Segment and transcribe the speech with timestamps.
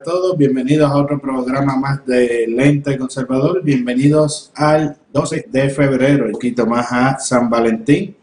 [0.00, 6.26] a todos, bienvenidos a otro programa más de Lente Conservador, bienvenidos al 12 de febrero,
[6.26, 8.14] un poquito más a San Valentín,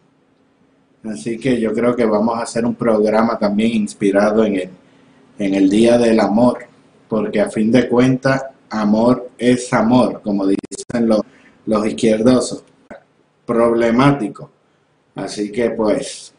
[1.03, 4.69] así que yo creo que vamos a hacer un programa también inspirado en el,
[5.37, 6.59] en el Día del Amor,
[7.09, 11.21] porque a fin de cuentas, amor es amor, como dicen los,
[11.65, 12.63] los izquierdosos,
[13.45, 14.49] problemático,
[15.15, 16.33] así que pues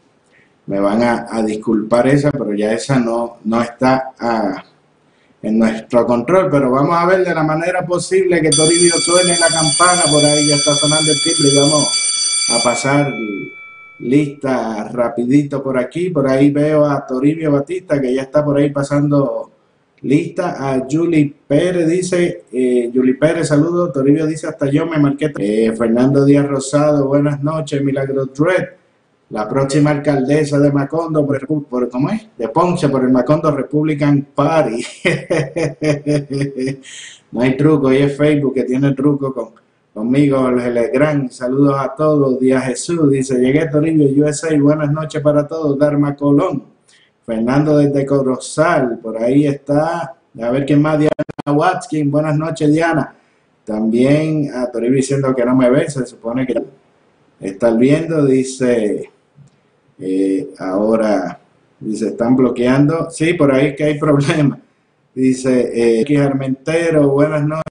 [0.65, 4.65] me van a, disculpar esa, pero ya esa no, no está ah,
[5.47, 9.47] en nuestro control, pero vamos a ver de la manera posible que Toribio suene la
[9.47, 13.13] campana, por ahí ya está sonando el timbre y vamos a pasar
[14.01, 18.71] lista rapidito por aquí, por ahí veo a Toribio Batista que ya está por ahí
[18.71, 19.53] pasando
[20.03, 25.33] lista, a Julie Pérez dice, eh, Julie Pérez, saludos, Toribio dice hasta yo me marqué,
[25.39, 28.67] eh, Fernando Díaz Rosado, buenas noches, Milagro Dread,
[29.31, 32.29] la próxima alcaldesa de Macondo, por, ¿cómo es?
[32.39, 34.85] De Ponce, por el Macondo Republican Party.
[37.33, 39.51] no hay truco, y es Facebook que tiene truco con,
[39.93, 45.47] conmigo, el gran saludos a todos, Día Jesús, dice, llegué Toribio, USA, buenas noches para
[45.49, 46.63] todos, Dharma Colón,
[47.25, 51.13] Fernando desde Corozal, por ahí está, a ver quién más, Diana
[51.47, 53.13] Watkins, buenas noches Diana,
[53.65, 56.63] también a Toribio diciendo que no me ve, se supone que
[57.41, 59.16] está viendo, dice...
[59.99, 61.41] Eh, ahora,
[61.81, 63.11] dice, están bloqueando.
[63.11, 64.59] Sí, por ahí que hay problema.
[65.15, 67.65] Dice, eh, Armentero, buenas noches.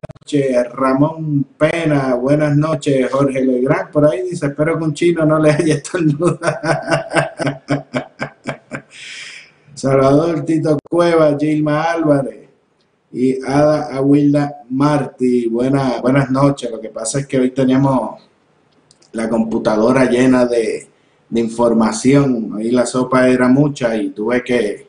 [0.73, 3.11] Ramón Pena, buenas noches.
[3.11, 6.39] Jorge Legrand, por ahí dice, espero que un chino no le haya estornudado.
[9.75, 12.49] Salvador Tito Cueva, Gilma Álvarez
[13.11, 15.47] y Ada Awilda Martí.
[15.47, 16.71] Buena, buenas noches.
[16.71, 18.21] Lo que pasa es que hoy teníamos
[19.11, 20.87] la computadora llena de,
[21.29, 22.53] de información.
[22.57, 24.85] Ahí la sopa era mucha y tuve que,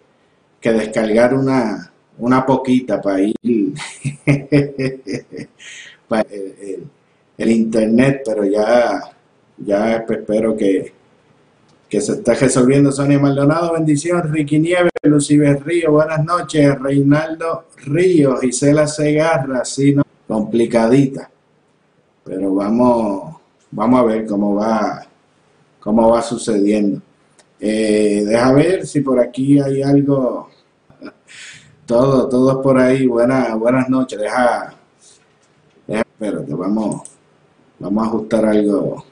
[0.63, 3.37] descargar una, una poquita para ir
[6.09, 6.27] para
[7.39, 9.01] el, internet, pero ya,
[9.57, 10.93] ya espero que,
[11.89, 12.91] que se esté resolviendo.
[12.91, 14.25] Sonia Maldonado, bendición.
[14.33, 16.77] Ricky Nieves, Lucibel Río, buenas noches.
[16.81, 21.31] Reinaldo Río, Gisela Segarra, sí, no, complicadita.
[22.25, 23.37] Pero vamos,
[23.71, 25.06] vamos a ver cómo va
[25.87, 27.01] cómo va sucediendo.
[27.61, 30.51] Eh, deja ver si por aquí hay algo.
[31.87, 33.07] Todo, todo por ahí.
[33.07, 34.19] Buenas, buenas noches.
[34.19, 34.75] Deja,
[35.87, 37.03] deja, espérate, vamos,
[37.79, 39.05] vamos a ajustar algo,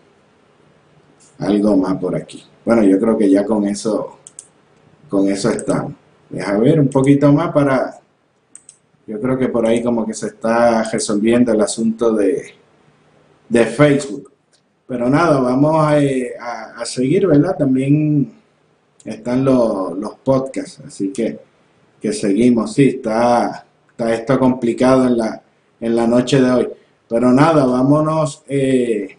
[1.38, 2.42] algo más por aquí.
[2.64, 4.18] Bueno, yo creo que ya con eso,
[5.08, 5.92] con eso estamos.
[6.28, 8.00] Deja ver un poquito más para,
[9.06, 12.46] yo creo que por ahí como que se está resolviendo el asunto de,
[13.48, 14.33] de Facebook.
[14.86, 17.56] Pero nada, vamos eh, a, seguir, ¿verdad?
[17.56, 18.32] También
[19.04, 21.38] están los, los podcasts, así que,
[22.00, 22.74] que seguimos.
[22.74, 25.42] Sí, está, está esto complicado en la,
[25.80, 26.68] en la noche de hoy.
[27.08, 29.16] Pero nada, vámonos eh,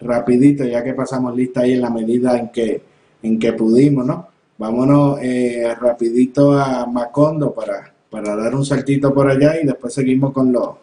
[0.00, 2.82] rapidito, ya que pasamos lista ahí en la medida en que,
[3.22, 4.28] en que pudimos, ¿no?
[4.58, 10.32] Vámonos eh, rapidito a Macondo para, para dar un saltito por allá y después seguimos
[10.32, 10.78] con lo,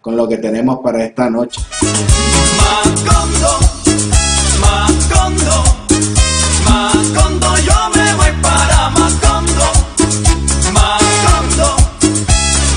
[0.00, 1.60] con lo que tenemos para esta noche.
[2.64, 3.52] Macondo,
[4.64, 5.56] Macondo,
[6.66, 9.66] Macondo, yo me voy para Macondo.
[10.72, 11.68] Macondo,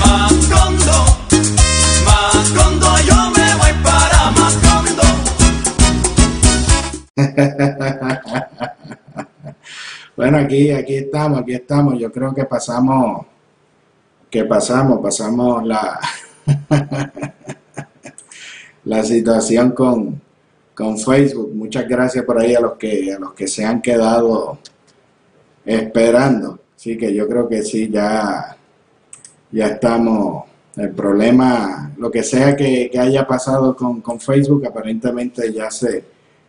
[0.04, 0.96] Macondo,
[2.06, 5.06] Macondo, yo me voy para Macondo.
[10.16, 11.98] bueno, aquí, aquí estamos, aquí estamos.
[11.98, 13.26] Yo creo que pasamos,
[14.30, 15.98] que pasamos, pasamos la
[18.88, 20.20] la situación con,
[21.04, 21.52] Facebook.
[21.54, 24.58] Muchas gracias por ahí a los que a los que se han quedado
[25.64, 26.58] esperando.
[26.74, 28.56] Así que yo creo que sí, ya,
[29.50, 30.44] ya estamos.
[30.76, 36.04] El problema, lo que sea que, haya pasado con, Facebook, aparentemente ya se,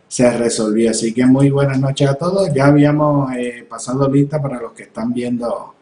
[0.06, 0.92] se resolvió.
[0.92, 2.54] Así que muy buenas noches a todos.
[2.54, 5.74] Ya habíamos eh, pasado lista para los que están viendo,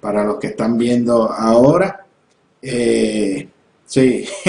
[0.00, 2.04] para los que están viendo ahora.
[2.60, 3.43] Eh,
[3.94, 4.26] Sí.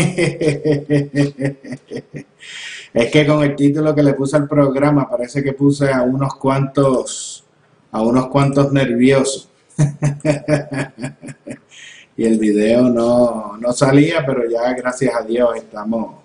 [2.94, 6.34] es que con el título que le puse al programa parece que puse a unos
[6.34, 7.44] cuantos
[7.92, 9.48] a unos cuantos nerviosos.
[12.18, 16.16] y el video no, no salía, pero ya gracias a Dios estamos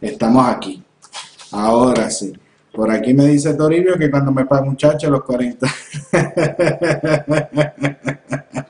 [0.00, 0.82] estamos aquí.
[1.52, 2.32] Ahora sí.
[2.72, 5.66] Por aquí me dice Toribio que cuando me paga muchacho los 40.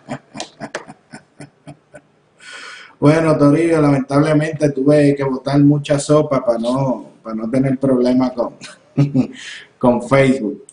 [3.00, 8.54] Bueno, Toribio, lamentablemente tuve que botar mucha sopa para no, para no tener problemas con,
[9.78, 10.64] con Facebook.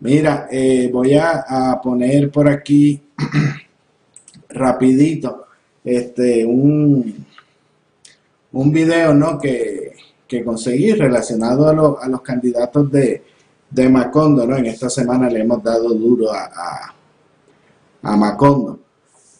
[0.00, 3.02] Mira, eh, voy a, poner por aquí
[4.48, 5.46] rapidito
[5.84, 7.26] este, un,
[8.52, 9.38] un video ¿no?
[9.38, 9.94] que,
[10.44, 13.22] conseguí relacionado a, a los candidatos de,
[13.70, 14.46] de, Macondo.
[14.46, 14.56] ¿no?
[14.56, 16.94] En esta semana le hemos dado duro a,
[18.02, 18.80] a, Macondo.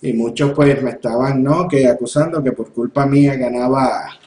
[0.02, 1.66] Y muchos pues me estaban ¿no?
[1.66, 4.18] que acusando que por culpa mía ganaba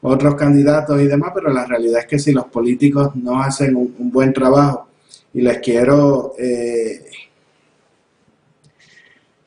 [0.00, 4.10] otros candidatos y demás, pero la realidad es que si los políticos no hacen un,
[4.10, 4.88] buen trabajo
[5.34, 7.04] y les quiero eh,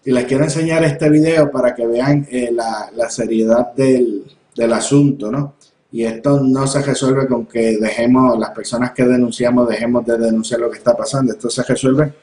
[0.03, 4.25] y les quiero enseñar este video para que vean eh, la, seriedad del,
[4.73, 5.55] asunto, ¿no?
[5.91, 10.59] Y esto no se resuelve con que dejemos, las personas que denunciamos, dejemos de denunciar
[10.61, 11.33] lo que está pasando.
[11.33, 12.13] Esto se resuelve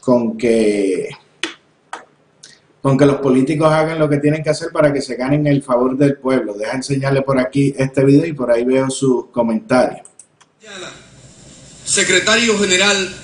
[0.00, 1.08] con que,
[2.84, 5.62] con que los políticos hagan lo que tienen que hacer para que se ganen el
[5.62, 6.52] favor del pueblo.
[6.52, 10.06] Deja enseñarle por aquí este video y por ahí veo sus comentarios.
[11.82, 13.16] Secretario General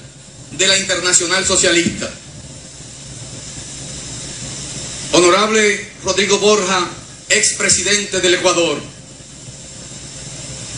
[0.53, 2.09] de la Internacional Socialista.
[5.13, 6.89] Honorable Rodrigo Borja,
[7.29, 8.79] expresidente del Ecuador.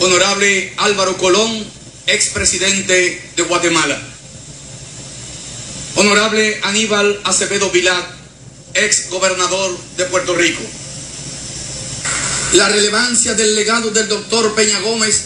[0.00, 1.64] Honorable Álvaro Colón,
[2.08, 4.02] expresidente de Guatemala.
[5.94, 8.21] Honorable Aníbal Acevedo Vilat,
[8.74, 10.62] ex gobernador de Puerto Rico.
[12.54, 15.24] La relevancia del legado del doctor Peña Gómez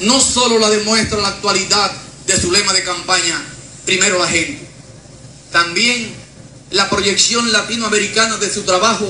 [0.00, 1.92] no solo la demuestra la actualidad
[2.26, 3.42] de su lema de campaña,
[3.84, 4.66] primero la gente,
[5.50, 6.14] también
[6.70, 9.06] la proyección latinoamericana de su trabajo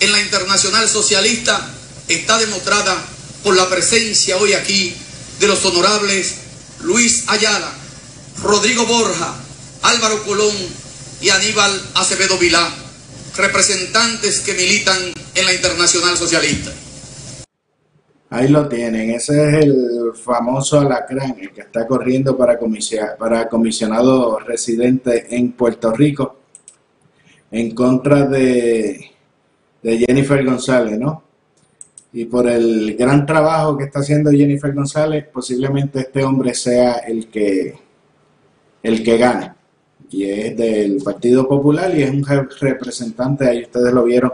[0.00, 1.74] en la internacional socialista
[2.08, 2.96] está demostrada
[3.44, 4.94] por la presencia hoy aquí
[5.38, 6.34] de los honorables
[6.80, 7.70] Luis Ayala,
[8.42, 9.34] Rodrigo Borja,
[9.82, 10.54] Álvaro Colón
[11.20, 12.74] y Aníbal Acevedo Vilá,
[13.36, 14.98] representantes que militan
[15.34, 16.70] en la internacional socialista.
[18.30, 22.58] Ahí lo tienen, ese es el famoso alacrán, el que está corriendo para,
[23.18, 26.38] para comisionado residente en Puerto Rico
[27.52, 29.10] en contra de,
[29.82, 31.22] Jennifer González, ¿no?
[32.14, 37.28] Y por el gran trabajo que está haciendo Jennifer González, posiblemente este hombre sea el
[37.28, 37.74] que,
[38.82, 39.52] el que gane.
[40.12, 44.32] Y es del Partido Popular y es un representante, ahí ustedes lo vieron,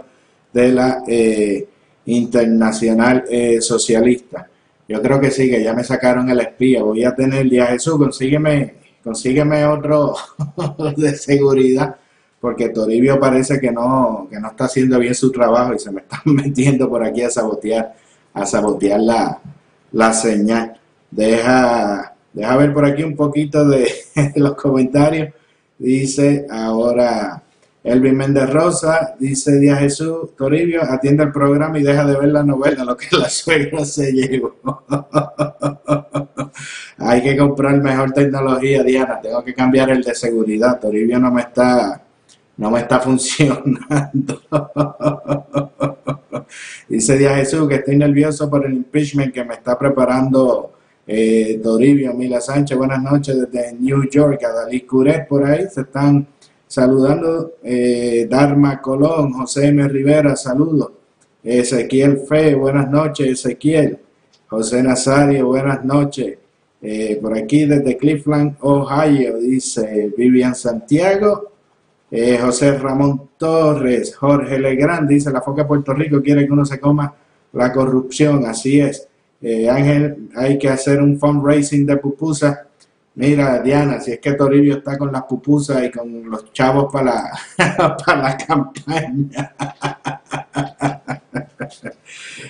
[0.53, 1.67] de la eh,
[2.07, 4.49] Internacional eh, Socialista.
[4.89, 6.83] Yo creo que sí, que ya me sacaron el espía.
[6.83, 10.15] Voy a tener ya Jesús, consígueme, consígueme otro
[10.97, 11.97] de seguridad
[12.41, 16.01] porque Toribio parece que no, que no está haciendo bien su trabajo y se me
[16.03, 17.95] están metiendo por aquí a sabotear,
[18.35, 19.41] a sabotear la,
[19.93, 20.79] la señal.
[21.11, 23.89] Deja, deja ver por aquí un poquito de,
[24.37, 25.35] los comentarios.
[25.79, 27.43] Dice ahora
[27.85, 32.43] Elvin Méndez Rosa, dice Díaz Jesús, Toribio, atiende el programa y deja de ver la
[32.43, 34.57] novela, lo que la suegra se llevó.
[36.99, 39.21] Hay que comprar mejor tecnología, Diana.
[39.21, 40.81] Tengo que cambiar el de seguridad.
[40.81, 42.03] Toribio no me está
[42.57, 44.43] no me está funcionando.
[46.89, 50.73] Dice Díaz Jesús que estoy nervioso por el impeachment que me está preparando
[51.09, 52.77] eh, Mila Sánchez.
[52.77, 54.45] Buenas noches desde New York.
[54.45, 56.27] A Dalí Curet por ahí se están
[56.67, 57.55] saludando.
[57.63, 59.89] Eh, Dharma Colón, José M.
[59.89, 60.93] Rivera, saludos.
[61.43, 63.99] Ezequiel Fe, buenas noches, Ezequiel.
[64.49, 66.37] José Nazario, buenas noches.
[66.81, 71.53] Eh, por aquí desde Cleveland, Ohio, dice Vivian Santiago.
[72.11, 76.65] Eh, José Ramón Torres, Jorge Legrand dice, la foca de Puerto Rico quiere que uno
[76.65, 77.15] se coma
[77.53, 79.09] la corrupción, así es.
[79.41, 82.59] Eh, Ángel, hay que hacer un fundraising de pupusas.
[83.15, 87.33] Mira, Diana, si es que Toribio está con las pupusas y con los chavos para
[87.57, 89.55] la, la campaña,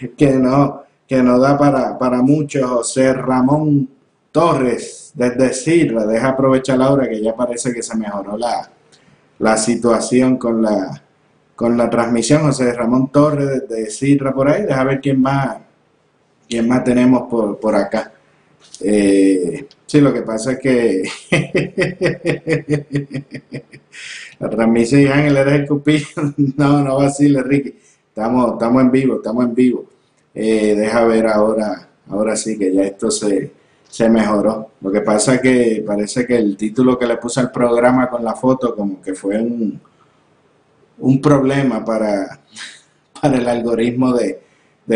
[0.16, 2.66] que no, que no da para, para mucho.
[2.68, 3.88] José Ramón
[4.30, 8.71] Torres, desde Sirva, deja aprovechar la hora que ya parece que se mejoró la,
[9.38, 11.02] la situación con la,
[11.57, 12.42] con la transmisión.
[12.42, 14.62] José Ramón Torres de Citra por ahí.
[14.62, 15.59] Deja ver quién más,
[16.48, 18.12] quién más tenemos por, por acá.
[18.80, 21.02] Eh, sí, lo que pasa es que
[24.38, 26.06] la transmisión Ángel eres el cupido.
[26.56, 27.74] no, no vacile, Ricky.
[28.08, 29.84] Estamos, estamos en vivo, estamos en vivo.
[30.34, 33.52] Eh, deja ver ahora, ahora sí que ya esto se,
[33.88, 34.70] se mejoró.
[34.80, 38.24] Lo que pasa es que parece que el título que le puse al programa con
[38.24, 39.80] la foto como que fue un,
[40.98, 42.40] un problema para,
[43.20, 44.47] para el algoritmo de,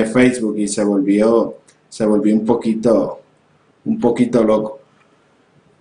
[0.06, 1.58] Facebook y se volvió,
[1.88, 3.20] se volvió un poquito,
[3.84, 4.80] un poquito loco.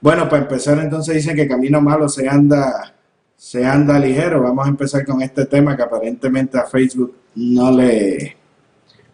[0.01, 2.94] Bueno, para empezar entonces dicen que camino malo se anda,
[3.38, 4.41] se anda ligero.
[4.41, 8.36] Vamos a empezar con este tema que aparentemente a Facebook no le,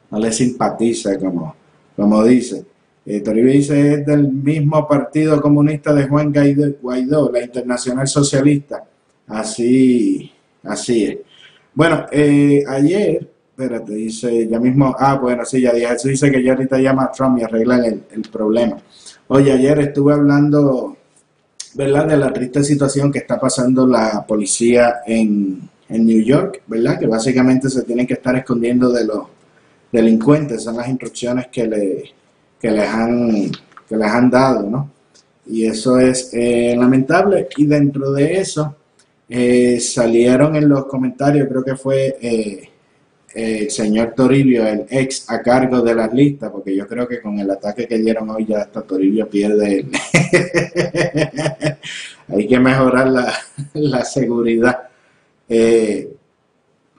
[0.09, 1.55] no le simpatiza como,
[1.95, 2.65] como dice.
[3.05, 6.33] Eh, Toribio dice es del mismo Partido Comunista de Juan
[6.81, 8.83] Guaidó, la Internacional Socialista.
[9.27, 10.31] Así,
[10.63, 11.17] así es.
[11.73, 16.43] Bueno, eh, ayer, espérate, dice, ya mismo, ah, bueno, sí, ya dije, eso dice que
[16.43, 18.77] ya ahorita llama a Trump y arreglan el, problema.
[19.29, 20.95] Oye, ayer estuve hablando,
[21.73, 26.99] ¿verdad?, de la triste situación que está pasando la policía en, en New York, ¿verdad?
[26.99, 29.23] Que básicamente se tienen que estar escondiendo de los
[29.91, 32.03] delincuentes, son las instrucciones que, le,
[32.61, 33.51] que, les, han,
[33.89, 34.91] que les han dado, ¿no?
[35.47, 37.47] Y eso es eh, lamentable.
[37.57, 38.75] Y dentro de eso
[39.27, 42.69] eh, salieron en los comentarios, creo que fue eh,
[43.37, 47.37] el señor Toribio, el ex a cargo de las listas, porque yo creo que con
[47.39, 49.85] el ataque que dieron hoy ya hasta Toribio pierde.
[52.29, 53.33] Hay que mejorar la,
[53.73, 54.89] la seguridad.
[55.47, 56.09] él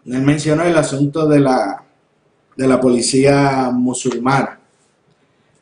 [0.05, 1.83] mencionó el asunto de la,
[2.57, 4.59] de la policía musulmana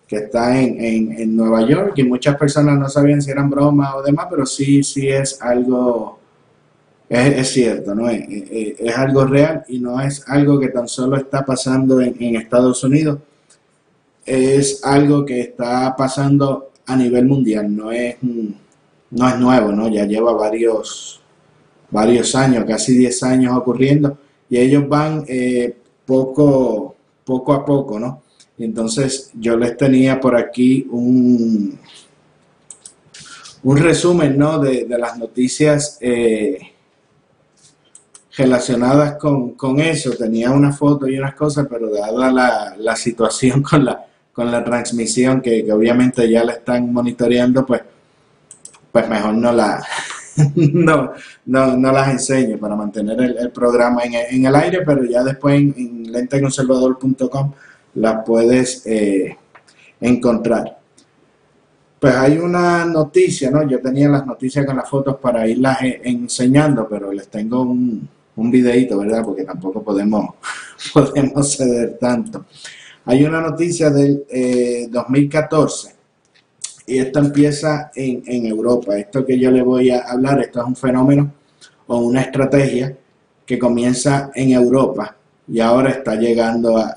[0.07, 4.27] que está en, Nueva York y muchas personas no sabían si eran bromas o demás,
[4.31, 6.21] pero sí, sí es algo,
[7.09, 8.09] es, cierto, ¿no?
[8.09, 13.21] Es, algo real y no es algo que tan solo está pasando en, Estados Unidos,
[14.25, 19.89] es algo que está pasando a nivel mundial, no es, no es nuevo, ¿no?
[19.89, 21.21] Ya lleva varios,
[21.91, 28.23] varios años, casi 10 años ocurriendo y ellos van eh, poco, poco a poco, ¿no?
[28.59, 31.79] Entonces yo les tenía por aquí un,
[33.63, 34.59] un resumen, ¿no?
[34.59, 36.59] De, las noticias eh,
[38.37, 40.11] relacionadas con, eso.
[40.11, 44.63] Tenía una foto y unas cosas, pero dada la, la situación con la, con la
[44.63, 47.81] transmisión, que, obviamente ya la están monitoreando, pues,
[48.93, 49.83] pues mejor no la,
[50.55, 51.13] no,
[51.47, 55.75] no, no, las enseño para mantener el, programa en, el aire, pero ya después en,
[55.77, 57.53] en lenteconservador.com
[57.95, 59.37] las puedes eh,
[60.01, 60.79] encontrar.
[61.99, 63.67] Pues hay una noticia, ¿no?
[63.67, 68.07] Yo tenía las noticias con las fotos para irlas eh, enseñando, pero les tengo un,
[68.37, 69.25] un videito, ¿verdad?
[69.25, 70.35] Porque tampoco podemos,
[70.93, 72.47] podemos ceder tanto.
[73.05, 74.27] Hay una noticia del
[74.91, 75.93] 2014 eh,
[76.89, 78.97] y esto empieza en, Europa.
[78.99, 81.33] Esto que yo le voy a hablar, esto es un fenómeno
[81.87, 82.97] o una estrategia
[83.45, 85.17] que comienza en Europa
[85.49, 86.95] y ahora está llegando a,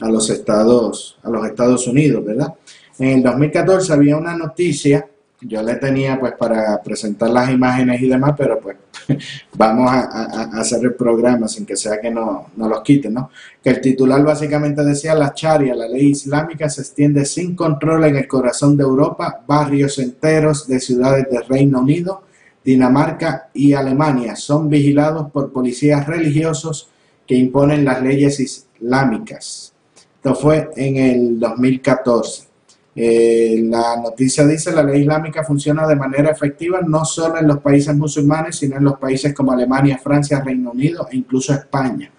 [0.00, 2.54] a, los, Estados, a los Estados Unidos, ¿verdad?
[2.98, 5.04] En el 2014 había una noticia
[5.46, 8.76] yo le tenía pues para presentar las imágenes y demás, pero pues
[9.56, 13.30] vamos a, hacer el programa sin que sea que no, no, los quiten, ¿no?
[13.62, 18.16] Que el titular básicamente decía, la charia, la ley islámica se extiende sin control en
[18.16, 22.22] el corazón de Europa, barrios enteros de ciudades del Reino Unido,
[22.64, 26.88] Dinamarca y Alemania son vigilados por policías religiosos
[27.26, 29.74] que imponen las leyes islámicas.
[30.16, 32.53] Esto fue en el 2014.
[32.96, 37.58] Eh, la noticia dice la ley islámica funciona de manera efectiva no solo en los
[37.58, 42.10] países musulmanes, sino en los países como Alemania, Francia, Reino Unido e incluso España.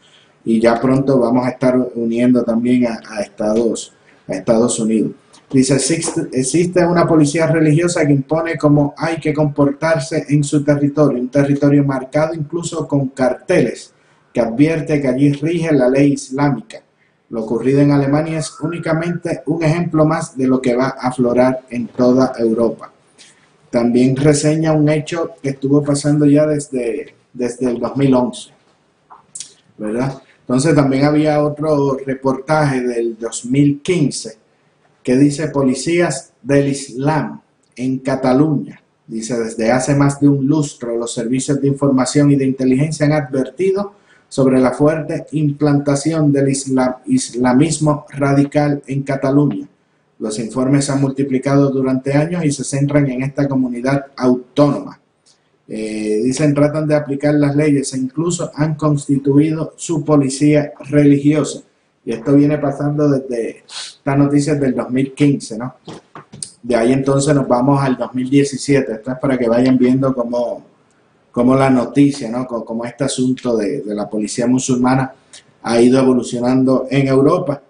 [0.44, 3.94] Y ya pronto vamos a estar uniendo también a, Estados,
[4.28, 5.14] a Estados Unidos.
[5.50, 11.22] Dice, existe, existe una policía religiosa que impone cómo hay que comportarse en su territorio,
[11.22, 13.94] un territorio marcado incluso con carteles
[14.34, 16.85] que advierte que allí rige la ley islámica.
[17.30, 21.66] Lo ocurrido en Alemania es únicamente un ejemplo más de lo que va a aflorar
[21.70, 22.92] en toda Europa.
[23.70, 28.52] También reseña un hecho que estuvo pasando ya desde, desde el 2011,
[29.78, 30.22] ¿verdad?
[30.42, 34.38] Entonces también había otro reportaje del 2015
[35.02, 37.42] que dice policías del Islam
[37.76, 38.82] en Cataluña.
[39.08, 43.14] Dice, desde hace más de un lustro los servicios de información y de inteligencia han
[43.14, 43.94] advertido
[44.28, 46.50] sobre la fuerte implantación del
[47.06, 49.68] islamismo radical en Cataluña.
[50.20, 55.00] Los informes se han multiplicado durante años y se centran en esta comunidad autónoma.
[55.68, 61.62] Eh, dicen tratan de aplicar las leyes e incluso han constituido su policía religiosa.
[62.06, 65.76] Y esto viene pasando desde estas noticias del 2015, ¿no?
[66.62, 68.92] De ahí entonces nos vamos al 2017.
[68.94, 70.64] Esto es para que vayan viendo cómo,
[71.36, 72.48] cómo la noticia, ¿no?
[72.48, 75.14] Como, este asunto de, la policía musulmana
[75.64, 77.62] ha ido evolucionando en Europa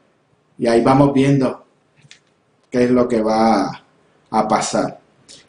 [0.60, 1.66] y ahí vamos viendo
[2.70, 3.84] qué es lo que va
[4.30, 5.00] a pasar.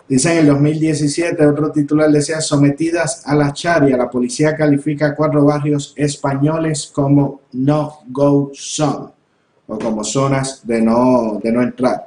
[0.08, 5.44] Dice en el 2017, otro titular decía, sometidas a la charia, la policía califica cuatro
[5.44, 9.10] barrios españoles como no-go zone
[9.66, 12.05] o como zonas de no, de no entrar.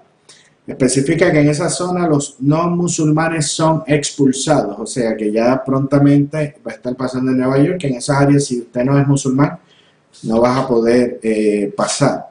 [0.70, 6.58] Especifica que en esa zona los no musulmanes son expulsados, o sea que ya prontamente
[6.66, 9.08] va a estar pasando en Nueva York, que en esas áreas si usted no es
[9.08, 9.58] musulmán,
[10.22, 12.28] no vas a poder eh, pasar.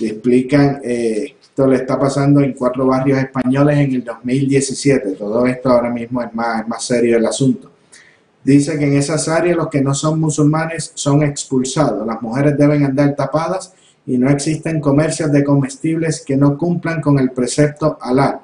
[0.00, 5.44] Le explican, eh, esto le está pasando en cuatro barrios españoles en el 2017, todo
[5.44, 7.70] esto ahora mismo es más, más serio el asunto.
[8.42, 12.06] Dice que en esas áreas los que no son musulmanes son expulsados.
[12.06, 13.74] Las mujeres deben andar tapadas
[14.10, 18.40] y no existen comercios de comestibles que no cumplan con el precepto halal.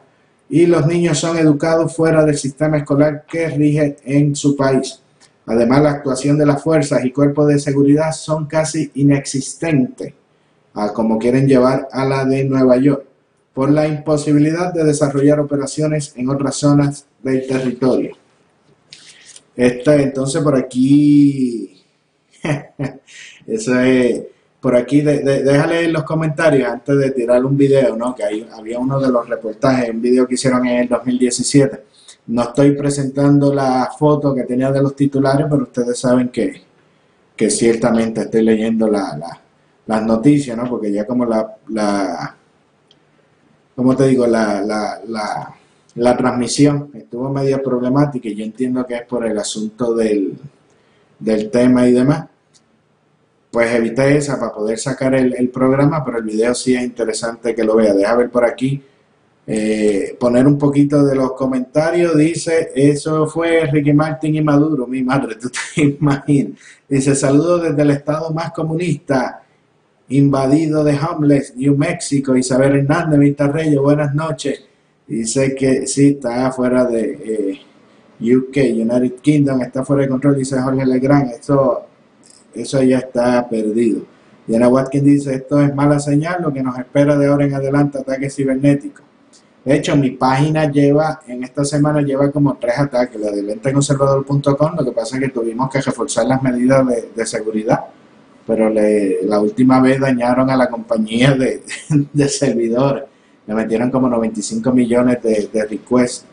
[0.48, 5.02] Y los niños son educados fuera del sistema escolar que rige en su país.
[5.44, 10.14] Además, la actuación de las fuerzas y cuerpos de seguridad son casi inexistentes,
[10.94, 13.04] como quieren llevar a la de Nueva York,
[13.52, 18.16] por la imposibilidad de desarrollar operaciones en otras zonas del territorio.
[19.56, 21.82] Esta, entonces, por aquí,
[23.48, 24.22] eso es,
[24.60, 28.14] por aquí, déjale en los comentarios antes de tirar un video, ¿no?
[28.14, 31.86] Que ahí había uno de los reportajes, un video que hicieron en el 2017
[32.28, 36.62] no estoy presentando la foto que tenía de los titulares, pero ustedes saben que,
[37.36, 39.40] que ciertamente estoy leyendo la,
[39.86, 40.68] las noticias, ¿no?
[40.68, 42.36] Porque ya como la, la
[43.76, 44.26] ¿cómo te digo?
[44.26, 45.00] La, la,
[45.94, 50.36] la, transmisión estuvo medio problemática y yo entiendo que es por el asunto del,
[51.20, 52.26] del tema y demás.
[53.50, 57.54] Pues evité esa para poder sacar el, el programa, pero el video sí es interesante
[57.54, 57.94] que lo vea.
[57.94, 58.82] Deja ver por aquí
[59.48, 62.16] eh, poner un poquito de los comentarios.
[62.16, 66.58] Dice, eso fue Ricky Martin y Maduro, mi madre, tú te imaginas.
[66.88, 69.42] Dice, saludos desde el estado más comunista,
[70.08, 72.36] invadido de homeless, New Mexico.
[72.36, 74.64] Isabel Hernández, Reyes, buenas noches.
[75.06, 77.60] Dice que sí, está fuera de
[78.20, 81.30] eh, UK, United Kingdom, está fuera de control, dice Jorge Legrand.
[81.40, 81.86] Eso,
[82.62, 84.02] eso ya está perdido.
[84.46, 87.98] Diana Watkins dice, esto es mala señal, lo que nos espera de ahora en adelante,
[87.98, 89.02] ataque cibernético.
[89.64, 94.76] De hecho, mi página lleva, en esta semana lleva como tres ataques, la de lenteconservador.com,
[94.76, 96.86] lo que pasa es que tuvimos que reforzar las medidas
[97.16, 97.80] de, seguridad,
[98.46, 101.62] pero la última vez dañaron a la compañía de,
[102.28, 103.02] servidores,
[103.44, 106.24] le metieron como 95 millones de, requests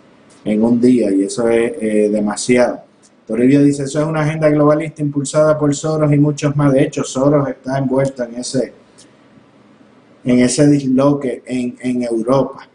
[0.46, 2.82] en un día y eso es eh, demasiado.
[3.26, 6.74] Toribio dice, eso es una agenda globalista impulsada por Soros y muchos más.
[6.74, 8.74] De hecho, Soros está envuelto en ese,
[10.26, 12.68] en ese disloque en, en Europa.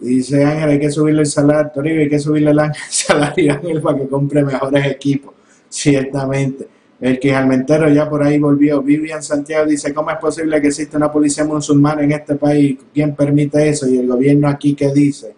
[0.00, 3.80] Dice Ángel, hay que subirle el salario, Toribio, hay que subirle el salario a Ángel
[3.80, 5.34] para que compre mejores equipos.
[5.68, 6.68] Ciertamente.
[7.00, 8.80] El que Almentero ya por ahí volvió.
[8.80, 12.78] Vivian Santiago dice, ¿cómo es posible que exista una policía musulmana en este país?
[12.94, 13.86] ¿Quién permite eso?
[13.88, 15.34] Y el gobierno aquí, ¿qué dice?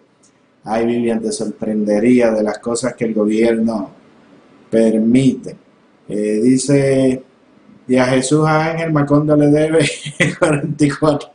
[0.63, 3.96] Ay, Vivian, te sorprendería de las cosas que el gobierno
[4.69, 5.55] permite.
[6.07, 7.23] Eh, dice
[7.87, 9.89] y a Jesús Ángel Macondo le debe
[10.39, 11.29] 44.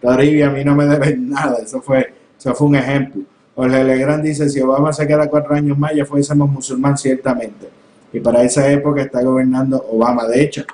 [0.00, 3.22] Toribia a mí no me debe nada, eso fue, eso fue un ejemplo.
[3.54, 7.68] Jorge Legrand dice, si Obama se queda cuatro años más, ya fuésemos musulmán ciertamente.
[8.12, 10.26] Y para esa época está gobernando Obama.
[10.26, 10.64] De hecho,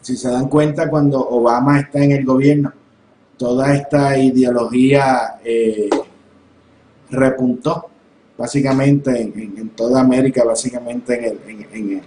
[0.00, 2.72] si se dan cuenta, cuando Obama está en el gobierno,
[3.38, 5.88] toda esta ideología eh,
[7.10, 7.90] repuntó
[8.36, 11.38] básicamente en, toda América, básicamente en el,
[11.72, 12.02] en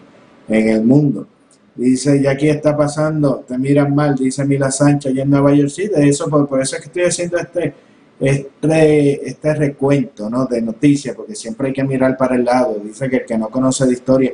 [0.48, 1.28] en el mundo.
[1.76, 5.72] Dice, y aquí está pasando, te miran mal, dice Mila Sánchez, y en Nueva York,
[5.76, 7.74] de eso, por, eso es que estoy haciendo este,
[8.20, 10.46] este, este recuento ¿no?
[10.46, 12.82] de noticias, porque siempre hay que mirar para el lado.
[12.84, 14.32] Dice que el que no conoce de historia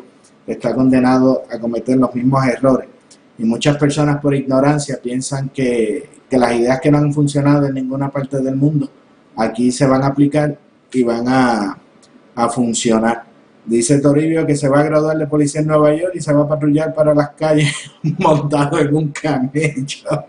[0.47, 2.87] está condenado a cometer los mismos errores.
[3.37, 7.73] Y muchas personas por ignorancia piensan que, que las ideas que no han funcionado en
[7.73, 8.89] ninguna parte del mundo,
[9.35, 10.57] aquí se van a aplicar
[10.93, 11.77] y van a,
[12.35, 13.23] a funcionar.
[13.65, 16.43] Dice Toribio que se va a graduar de policía en Nueva York y se va
[16.43, 17.73] a patrullar para las calles
[18.19, 20.09] montado en un camello.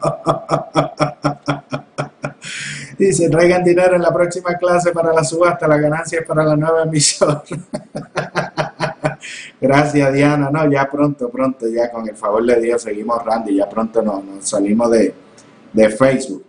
[2.98, 6.56] Dice, traigan dinero en la próxima clase para la subasta, la ganancia es para la
[6.56, 7.42] nueva emisora.
[9.60, 13.68] Gracias Diana, no, ya pronto, pronto, ya con el favor de Dios seguimos Randy, ya
[13.68, 15.12] pronto nos, salimos de,
[15.72, 16.44] de Facebook.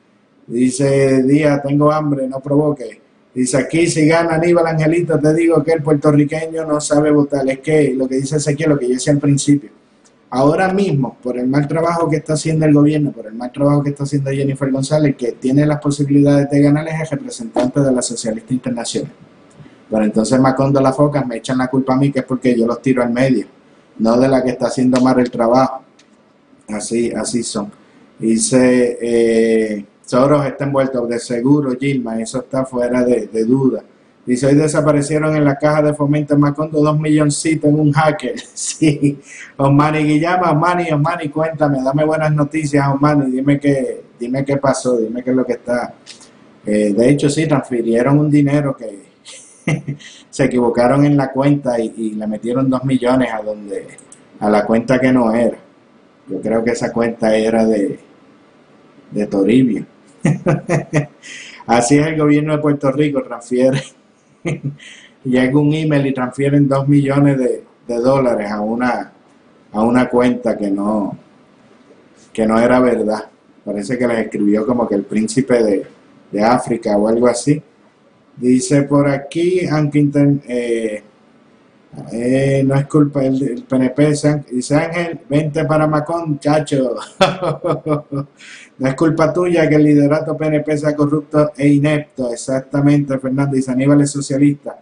[0.46, 3.05] Dice, Día, tengo hambre, no provoque.
[3.36, 7.48] Dice aquí, si gana Aníbal Angelito, te digo que el puertorriqueño no sabe votar.
[7.50, 9.72] Es que lo que dice Ezequiel, lo que yo decía al principio.
[10.30, 13.84] Ahora mismo, por el mal trabajo que está haciendo el gobierno, por el mal trabajo
[13.84, 17.92] que está haciendo Jennifer González, que tiene las posibilidades de ganar, es el representante de
[17.92, 19.12] la Socialista Internacional.
[19.90, 22.66] Pero entonces Macondo la Focas me echan la culpa a mí, que es porque yo
[22.66, 23.48] los tiro al medio,
[24.00, 25.84] no de la que está haciendo mal el trabajo.
[26.70, 27.70] Así, así son.
[28.18, 28.98] Dice...
[29.02, 33.84] Eh, Soros está envuelto de seguro, Gilma, eso está fuera de, duda.
[34.24, 38.36] Dice, hoy desaparecieron en la caja de fomento Macondo dos milloncitos en un hacker.
[38.54, 39.20] Sí,
[39.58, 45.24] Osmani Guillama, Osmani, Osmani, cuéntame, dame buenas noticias, Osmani, dime qué, dime qué pasó, dime
[45.24, 45.94] qué es lo que está.
[46.66, 49.06] Eh, de hecho, sí, transfirieron un dinero que
[50.30, 53.88] se equivocaron en la cuenta y, le metieron dos millones a donde,
[54.40, 55.58] a la cuenta que no era.
[56.28, 58.00] Yo creo que esa cuenta era de,
[59.12, 59.95] de Toribio.
[61.68, 63.82] Así es el gobierno de Puerto Rico, transfiere,
[65.24, 69.12] llega un email y transfieren 2 millones de, dólares a una,
[69.72, 71.18] a una cuenta que no,
[72.34, 73.30] que no era verdad.
[73.64, 75.86] Parece que les escribió como que el príncipe de,
[76.32, 77.62] de África o algo así.
[78.38, 80.10] Dice por aquí, aunque
[80.48, 81.04] eh,
[82.12, 84.14] eh, no es culpa del, PNP,
[84.52, 86.96] dice Ángel, vente para Macón, chacho.
[88.78, 93.56] no es culpa tuya que el liderato PNP sea corrupto e inepto, exactamente, Fernando.
[93.56, 94.78] Dice Aníbal es socialista.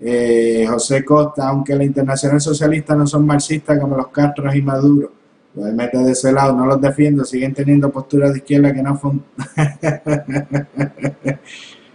[0.00, 5.12] Eh, José Costa, aunque la internacional socialista no son marxistas como los Castros y Maduro,
[5.54, 8.98] los mete de ese lado, no los defiendo, siguen teniendo posturas de izquierda que no
[8.98, 9.24] son...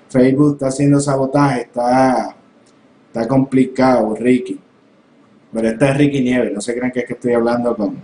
[0.10, 2.37] Facebook está haciendo sabotaje, está,
[3.08, 4.60] está complicado, Ricky.
[5.52, 7.96] Pero este es Ricky Nieves, no se crean que es que estoy hablando con,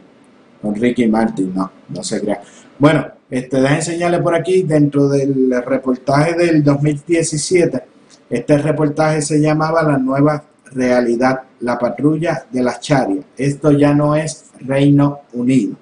[0.61, 2.39] con Ricky Martin, no, no se crean.
[2.79, 7.83] Bueno, este, dejen enseñarles por aquí, dentro del reportaje del 2017,
[8.29, 13.25] este reportaje se llamaba La nueva realidad, la patrulla de las charias.
[13.37, 15.75] Esto ya no es Reino Unido.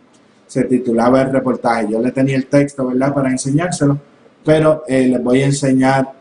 [0.48, 1.88] Se titulaba el reportaje.
[1.90, 3.98] Yo le tenía el texto, ¿verdad?, para enseñárselo
[4.44, 6.12] pero eh, les voy a enseñar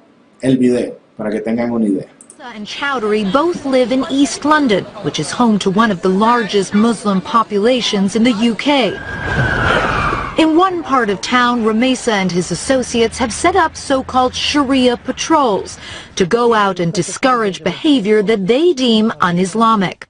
[0.40, 2.08] el video para que tengan una idea.
[2.42, 6.72] And Chowdhury both live in East London, which is home to one of the largest
[6.72, 10.38] Muslim populations in the UK.
[10.38, 15.76] In one part of town, Ramesa and his associates have set up so-called Sharia patrols
[16.16, 20.08] to go out and discourage behavior that they deem un-Islamic.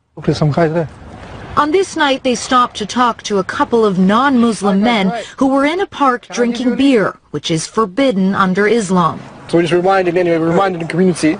[1.56, 5.64] On this night, they stopped to talk to a couple of non-Muslim men who were
[5.64, 9.18] in a park drinking beer, which is forbidden under Islam.
[9.48, 11.36] So we're just reminding, anyway, reminding the community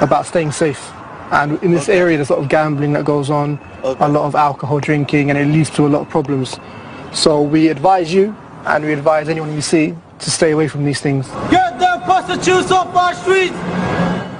[0.00, 0.92] about staying safe.
[1.30, 4.34] And in this area, there's a lot of gambling that goes on, a lot of
[4.34, 6.58] alcohol drinking, and it leads to a lot of problems.
[7.12, 11.00] So we advise you, and we advise anyone you see, to stay away from these
[11.00, 11.28] things.
[11.50, 13.56] Get the prostitutes off our streets!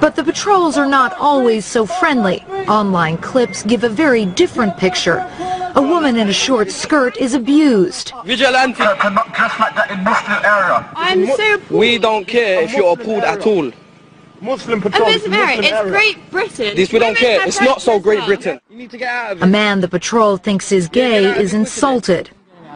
[0.00, 2.42] But the patrols are not always so friendly.
[2.68, 5.26] Online clips give a very different picture.
[5.74, 8.12] A woman in a short skirt is abused.
[8.24, 10.88] Vigilante cannot dress like that in Muslim area.
[10.96, 13.70] I'm so We don't care if you're appalled at all.
[14.40, 15.11] Muslim patrol.
[15.11, 15.61] Muslim area.
[15.62, 16.77] It's Great Britain.
[16.77, 17.46] This we don't Women care.
[17.46, 18.24] It's not so Great.
[18.24, 18.61] Britain.
[18.70, 22.31] You need to get out of A man the patrol thinks is gay is insulted.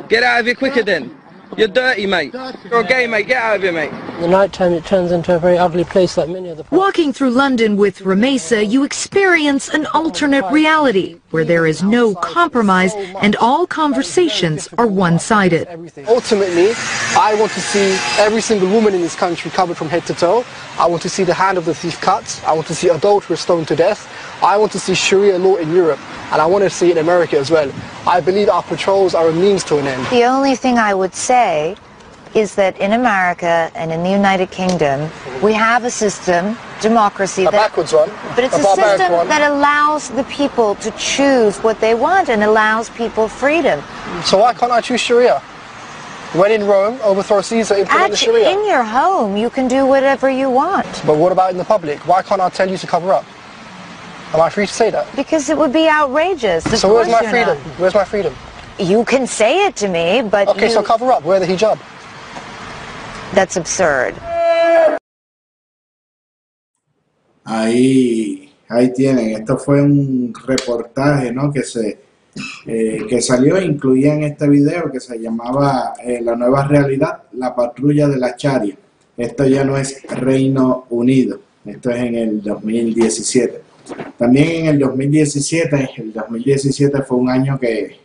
[0.09, 1.16] Get out of here quicker then.
[1.56, 2.32] You're dirty, mate.
[2.70, 3.26] You're a gay, mate.
[3.26, 3.92] Get out of here, mate.
[3.92, 6.78] In the night time it turns into a very ugly place like many other places.
[6.78, 12.94] Walking through London with Ramesa, you experience an alternate reality where there is no compromise
[12.94, 15.68] and all conversations are one-sided.
[16.08, 16.72] Ultimately,
[17.16, 20.44] I want to see every single woman in this country covered from head to toe.
[20.78, 22.42] I want to see the hand of the thief cut.
[22.46, 24.08] I want to see adulterers stoned to death.
[24.42, 26.00] I want to see Sharia law in Europe,
[26.33, 27.70] and I want to see it in America as well.
[28.09, 30.05] I believe our patrols are a means to an end.
[30.07, 31.76] The only thing I would say
[32.35, 35.09] is that in America and in the United Kingdom,
[35.42, 39.28] we have a system, democracy, A that, backwards one, but it's a a system one.
[39.28, 43.81] that allows the people to choose what they want and allows people freedom.
[44.24, 45.38] So why can't I choose Sharia?
[46.35, 48.50] When in Rome, overthrow Caesar, implement the At, Sharia.
[48.50, 51.98] in your home, you can do whatever you want But what about in the public?
[52.09, 53.24] Why can't I tell you to cover up?
[54.35, 55.07] Am I free to say that?
[55.14, 56.64] because it would be outrageous.
[56.66, 57.57] Of So where's my freedom?
[57.59, 57.79] not.
[57.81, 58.35] Where's my freedom?
[58.79, 61.23] You can say it to me, but Okay, you- so cover up.
[61.25, 61.79] Wear the hijab.
[63.35, 64.14] that's absurd.
[67.45, 69.31] Ahí, ahí tienen.
[69.37, 71.53] Esto fue un reportaje, ¿no?
[71.53, 71.99] Que se
[72.66, 77.25] eh, que salió e incluía en este video que se llamaba eh, La nueva realidad,
[77.33, 78.75] la patrulla de la Charia.
[79.16, 81.38] Esto ya no es Reino Unido.
[81.66, 83.61] Esto es en el 2017.
[84.16, 87.99] También en el 2017, el 2017 fue un año que,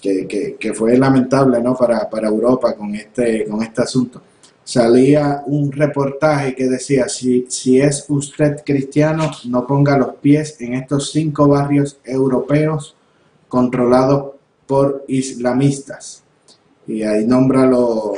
[0.00, 1.74] que, que- fue lamentable ¿no?
[1.76, 4.22] para, para Europa con este, con este asunto.
[4.62, 10.74] Salía un reportaje que decía, si, si es usted cristiano, no ponga los pies en
[10.74, 12.96] estos cinco barrios europeos
[13.48, 14.32] controlados
[14.66, 16.24] por islamistas.
[16.86, 18.10] Y ahí nombra los,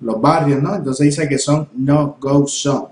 [0.00, 0.76] los barrios, ¿no?
[0.76, 2.86] Entonces dice que son no-go zone.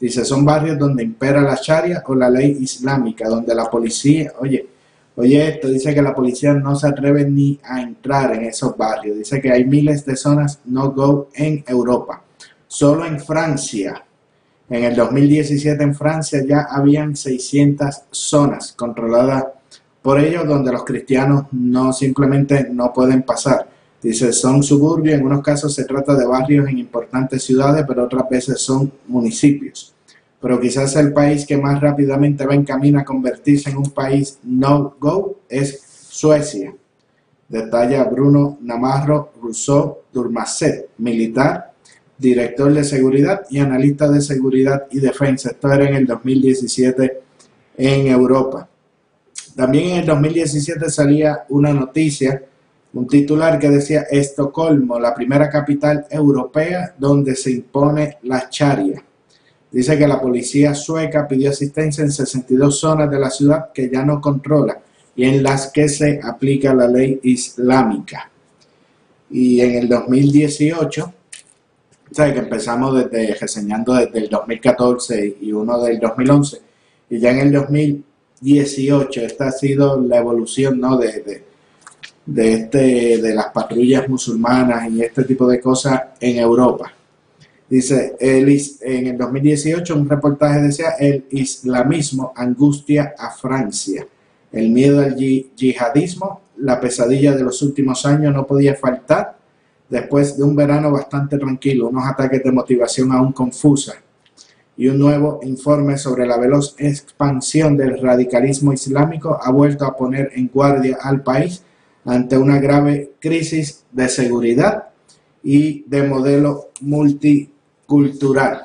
[0.00, 4.66] Dice, son barrios donde impera la sharia o la ley islámica, donde la policía, oye,
[5.16, 9.18] oye esto, dice que la policía no se atreve ni a entrar en esos barrios.
[9.18, 12.22] Dice que hay miles de zonas no-go en Europa.
[12.66, 14.02] Solo en Francia,
[14.70, 19.44] en el 2017 en Francia ya habían 600 zonas controladas
[20.00, 23.68] por ellos donde los cristianos no simplemente no pueden pasar.
[24.02, 28.28] Dice, son suburbios, en unos casos se trata de barrios en importantes ciudades, pero otras
[28.30, 29.94] veces son municipios.
[30.40, 34.38] Pero quizás el país que más rápidamente va en camino a convertirse en un país
[34.42, 36.74] no-go es Suecia.
[37.48, 41.70] Detalla Bruno Namarro Rousseau Durmacet, militar
[42.20, 45.50] director de seguridad y analista de seguridad y defensa.
[45.50, 47.20] Esto era en el 2017
[47.78, 48.68] en Europa.
[49.56, 52.42] También en el 2017 salía una noticia,
[52.92, 59.02] un titular que decía Estocolmo, la primera capital europea donde se impone la charia.
[59.70, 64.04] Dice que la policía sueca pidió asistencia en 62 zonas de la ciudad que ya
[64.04, 64.80] no controla
[65.14, 68.30] y en las que se aplica la ley islámica.
[69.30, 71.12] Y en el 2018,
[72.10, 72.32] ¿sabes?
[72.32, 76.60] que empezamos desde reseñando desde el 2014 y uno del 2011,
[77.10, 80.96] y ya en el 2018, esta ha sido la evolución ¿no?
[80.96, 81.44] de,
[82.36, 86.92] este, de las patrullas musulmanas y este tipo de cosas en Europa.
[87.68, 88.48] Dice, el,
[88.80, 94.06] en el 2018 un reportaje decía, el islamismo angustia a Francia.
[94.50, 99.36] El miedo al yihadismo, la pesadilla de los últimos años no podía faltar
[99.88, 103.94] después de un verano bastante tranquilo, unos ataques de motivación aún confusa
[104.76, 110.30] y un nuevo informe sobre la veloz expansión del radicalismo islámico ha vuelto a poner
[110.34, 111.62] en guardia al país
[112.04, 114.88] ante una grave crisis de seguridad
[115.42, 118.62] y de modelo multicultural.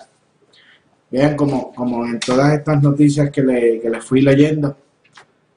[1.12, 4.76] Vean como, como en todas estas noticias que, le, les fui leyendo,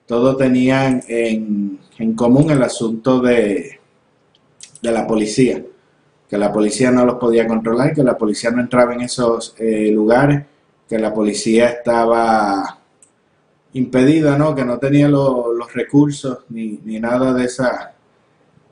[0.06, 1.78] todos tenían en,
[2.14, 3.78] común el asunto de,
[4.80, 5.62] de, la policía,
[6.28, 9.90] que la policía no los podía controlar, que la policía no entraba en esos eh,
[9.92, 10.44] lugares,
[10.88, 12.77] que la policía estaba
[13.74, 14.54] impedida, ¿no?
[14.54, 17.92] que no tenía los recursos ni, nada de, esa,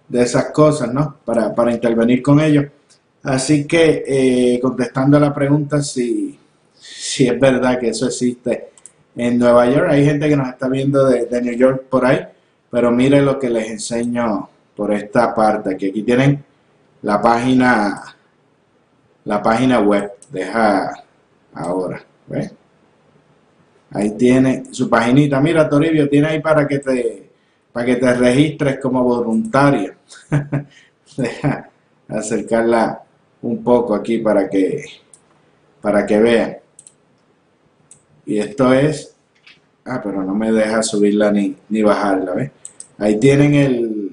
[0.08, 1.18] de esas cosas ¿no?
[1.24, 2.66] para, para intervenir con ellos.
[3.22, 6.38] Así que eh, contestando a la pregunta si,
[6.74, 8.70] si es verdad que eso existe
[9.16, 9.88] en Nueva York.
[9.90, 12.20] Hay gente que nos está viendo de, New York por ahí,
[12.70, 16.44] pero mire lo que les enseño por esta parte, que aquí tienen
[17.02, 18.16] la página,
[19.24, 20.92] la página web, deja
[21.54, 22.52] ahora, ¿ves?
[23.96, 25.40] Ahí tiene su paginita.
[25.40, 27.30] Mira, Toribio, tiene ahí para que te,
[27.72, 29.94] para que te registres como voluntario.
[31.16, 31.70] deja
[32.08, 33.02] acercarla
[33.40, 34.84] un poco aquí para que,
[35.80, 36.56] para que vean.
[38.26, 39.14] Y esto es,
[39.86, 42.50] ah, pero no me deja subirla ni, ni bajarla, ¿ves?
[42.98, 44.12] Ahí tienen el,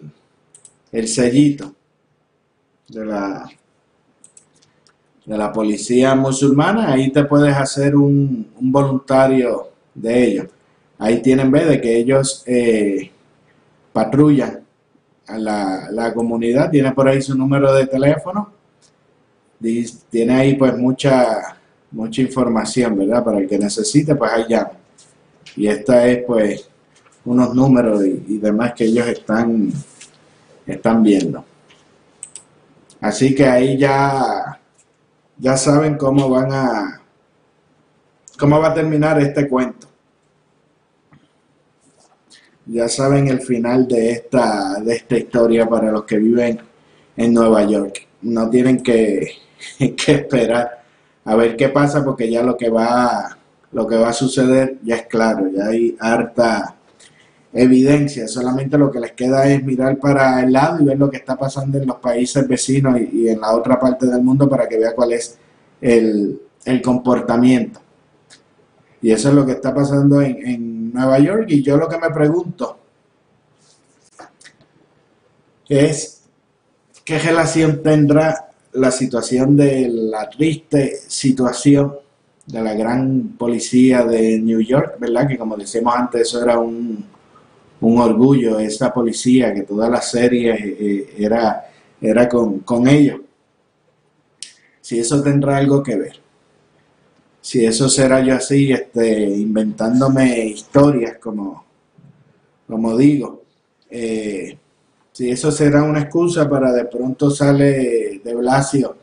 [0.93, 1.75] el sellito
[2.87, 3.49] de la,
[5.25, 10.47] de la policía musulmana, ahí te puedes hacer un, voluntario de ellos.
[10.97, 13.11] Ahí tienen, ve, de que ellos eh,
[13.91, 14.61] patrullan
[15.27, 18.51] a la, la, comunidad, tiene por ahí su número de teléfono,
[20.09, 21.57] tiene ahí pues mucha
[21.93, 23.23] mucha información, ¿verdad?
[23.23, 24.45] Para el que necesite, pues ahí.
[25.55, 26.69] Y esta es pues
[27.25, 29.71] unos números y, demás que ellos están,
[30.65, 31.45] están viendo.
[32.99, 34.59] Así que ahí ya,
[35.37, 37.01] ya saben cómo van a,
[38.43, 39.87] cómo va a terminar este cuento.
[42.65, 46.59] Ya saben el final de esta, de esta historia para los que viven
[47.15, 48.05] en Nueva York.
[48.23, 49.31] No tienen que,
[49.79, 50.83] que esperar
[51.23, 53.37] a ver qué pasa porque ya lo que va
[53.71, 56.75] lo que va a suceder ya es claro, ya hay harta
[57.53, 61.15] evidencia, solamente lo que les queda es mirar para el lado y ver lo que
[61.15, 64.77] está pasando en los países vecinos y, en la otra parte del mundo para que
[64.77, 65.37] vea cuál es
[65.79, 66.41] el,
[66.83, 67.82] comportamiento.
[69.03, 71.99] Y eso es lo que está pasando en, en Nueva York y yo lo que
[71.99, 72.79] me pregunto
[75.67, 76.23] es
[77.03, 81.93] qué relación tendrá la situación de la triste situación
[82.45, 85.27] de la gran policía de New York, ¿verdad?
[85.27, 87.05] Que como decíamos antes, eso era un,
[87.81, 91.69] un orgullo, esa policía, que toda la serie eh, era,
[92.01, 93.19] era con, con ellos.
[94.81, 96.22] Si eso tendrá algo que ver.
[97.43, 101.65] Si eso será yo así, este, inventándome historias, como,
[102.65, 103.43] como digo.
[103.89, 104.57] Eh,
[105.11, 108.95] si eso será una excusa para de pronto sale de Blasio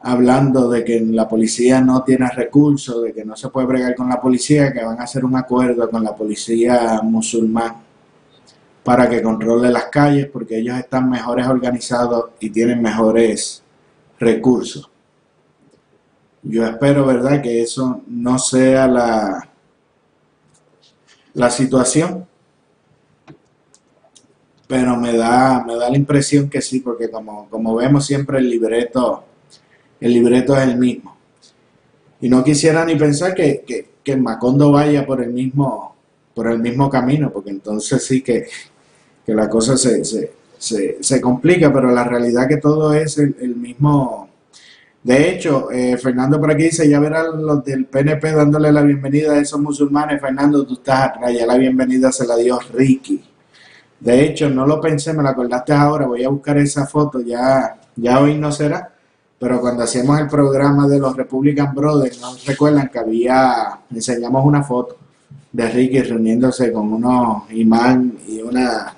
[0.00, 4.08] hablando de que la policía no tiene recursos, de que no se puede bregar con
[4.08, 7.76] la policía, que van a hacer un acuerdo con la policía musulmán
[8.82, 13.62] para que controle las calles porque ellos están mejores organizados y tienen mejores
[14.18, 14.90] recursos.
[16.48, 19.48] Yo espero, ¿verdad?, que eso no sea la,
[21.34, 22.26] la situación
[24.66, 28.50] pero me da, me da la impresión que sí, porque como, como vemos siempre el
[28.50, 29.24] libreto,
[30.00, 31.16] el libreto es el mismo.
[32.20, 33.64] Y no quisiera ni pensar que,
[34.02, 35.94] que, Macondo vaya por el mismo,
[36.34, 38.46] por el mismo camino, porque entonces sí que,
[39.26, 44.25] la cosa se, se, se, complica, pero la realidad que todo es el, mismo,
[45.06, 49.34] De hecho, eh, Fernando por aquí dice, ya verán los del PNP dándole la bienvenida
[49.34, 50.20] a esos musulmanes.
[50.20, 53.22] Fernando, tú estás atrás, la bienvenida se la dio Ricky.
[54.00, 57.76] De hecho, no lo pensé, me lo acordaste ahora, voy a buscar esa foto, ya,
[57.94, 58.92] ya hoy no será,
[59.38, 64.64] pero cuando hacíamos el programa de los Republican Brothers, ¿no recuerdan que había, enseñamos una
[64.64, 64.96] foto
[65.52, 68.92] de Ricky reuniéndose con unos imán y, una,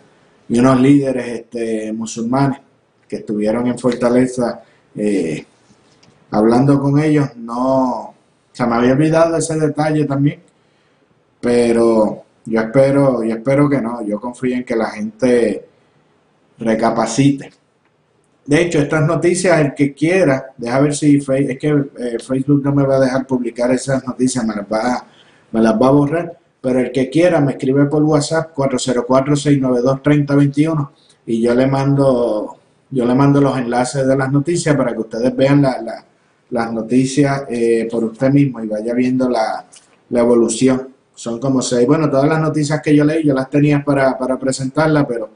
[0.48, 2.60] y unos líderes este, musulmanes
[3.06, 4.62] que estuvieron en Fortaleza
[4.96, 5.44] eh,
[6.30, 8.14] hablando con ellos, no,
[8.52, 10.40] se me había olvidado ese detalle también,
[11.40, 15.66] pero yo espero, yo espero que no, yo confío en que la gente
[16.58, 17.52] recapacite.
[18.46, 22.74] De hecho, estas noticias, el que quiera, deja ver si es que eh, Facebook no
[22.74, 25.06] me va a dejar publicar esas noticias, me las va,
[25.52, 30.90] me las va a borrar, pero el que quiera me escribe por WhatsApp 404-692-3021
[31.26, 32.58] y yo le mando
[32.90, 35.60] yo le mando los enlaces de las noticias para que ustedes vean
[36.50, 39.64] las noticias eh, por usted mismo y vaya viendo la,
[40.10, 41.84] la evolución son como seis.
[41.84, 45.30] Bueno, todas las noticias que yo leí, yo las tenía para, para presentarlas, pero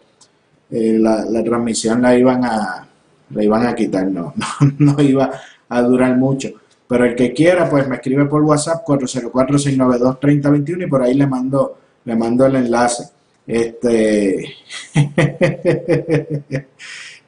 [0.70, 2.86] eh, la, transmisión la iban a,
[3.30, 4.32] la iban a quitar, no,
[4.78, 5.30] no, iba
[5.68, 6.50] a durar mucho.
[6.86, 11.78] Pero el que quiera, pues me escribe por WhatsApp 404-692-3021 y por ahí le mando,
[12.04, 13.08] le mando el enlace.
[13.44, 14.54] Este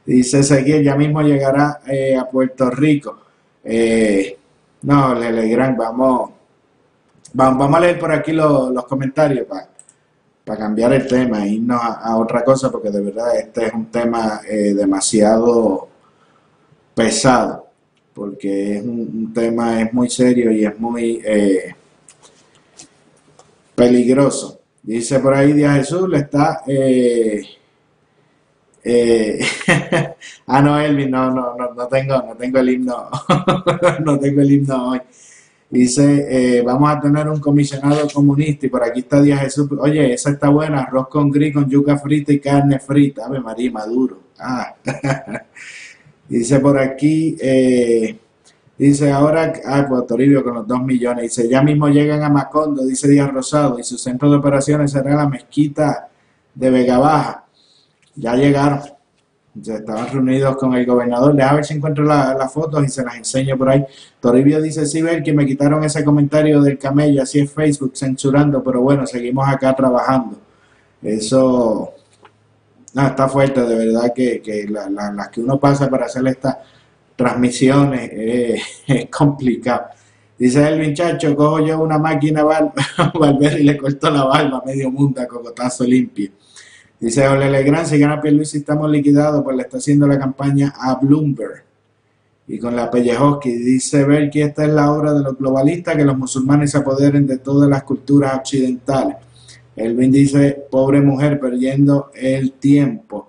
[0.07, 3.24] dice seguir, ya mismo llegará eh, a Puerto Rico.
[3.65, 4.39] Eh,
[4.83, 6.31] no, Legrand, vamos,
[7.37, 9.49] Vamos a leer por aquí los, comentarios
[10.45, 13.87] para cambiar el tema e irnos a, otra cosa, porque de verdad este es un
[13.87, 15.89] tema eh, demasiado
[16.95, 17.67] pesado,
[18.15, 21.75] porque es un, tema es muy serio y es muy eh,
[23.75, 24.61] peligroso.
[24.81, 26.63] Dice por ahí Díaz Jesús, le está...
[26.69, 27.43] Eh,
[30.47, 33.09] ah, no, Elvin, no, no, no, no tengo, no tengo el himno,
[34.05, 35.01] no tengo el himno hoy.
[35.75, 39.69] Dice, eh, vamos a tener un comisionado comunista y por aquí está Díaz Jesús.
[39.81, 43.27] Oye, esa está buena, arroz con gris, con yuca frita y carne frita.
[43.27, 44.21] Ave María, maduro.
[44.39, 44.73] Ah.
[46.29, 48.17] dice por aquí, eh,
[48.79, 51.23] dice ahora, ah, pues Toribio con los dos millones.
[51.25, 55.17] Dice, ya mismo llegan a Macondo, dice Díaz Rosado, y su centro de operaciones será
[55.17, 56.09] la mezquita
[56.55, 57.44] de Vega Baja.
[58.17, 58.81] Ya llegaron
[59.63, 61.35] estaban reunidos con el gobernador.
[61.35, 63.85] Deja ver si encuentro las fotos y se las enseño por ahí.
[64.21, 68.63] Toribio dice, sí, ver que me quitaron ese comentario del camello, así es Facebook, censurando,
[68.63, 70.39] pero bueno, seguimos acá trabajando.
[71.03, 71.93] Eso
[72.95, 76.57] no, está fuerte, de verdad que, que las que uno pasa para hacer estas
[77.17, 78.11] transmisiones
[78.87, 79.85] es complicado.
[80.37, 82.43] Dice el muchacho, cojo yo una máquina
[83.15, 86.31] Valverde y le corto la barba medio mundo a cocotazo limpio.
[87.05, 90.95] Dice Ole Legrand, si gana Pierluisi estamos liquidados, pues le está haciendo la campaña a
[90.95, 91.63] Bloomberg.
[92.49, 96.05] Y con la Pellejoski dice ver que esta es la obra de los globalistas, que
[96.07, 99.17] los musulmanes se apoderen de todas las culturas occidentales.
[99.77, 103.29] Elvin dice, pobre mujer, perdiendo el tiempo.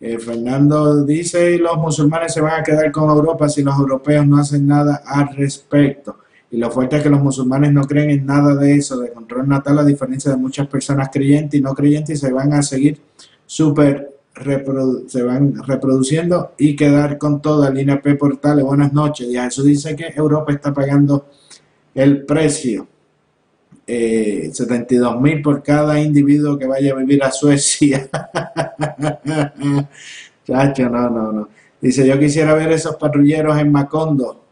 [0.00, 4.38] Eh, Fernando dice, los musulmanes se van a quedar con Europa si los europeos no
[4.38, 6.18] hacen nada al respecto.
[6.52, 9.48] Y lo fuerte es que los musulmanes no creen en nada de eso, de control
[9.48, 13.00] natal, a diferencia de muchas personas creyentes y no creyentes, y se van a seguir
[13.46, 14.14] súper,
[15.06, 18.64] se van reproduciendo y quedar con toda línea P Portales.
[18.64, 19.28] Buenas noches.
[19.28, 21.26] Y eso dice que Europa está pagando
[21.94, 22.86] el precio.
[23.86, 28.08] Eh, 72 mil por cada individuo que vaya a vivir a Suecia.
[30.46, 31.48] Chacho, no, no, no.
[31.80, 34.46] Dice, yo quisiera ver esos patrulleros en Macondo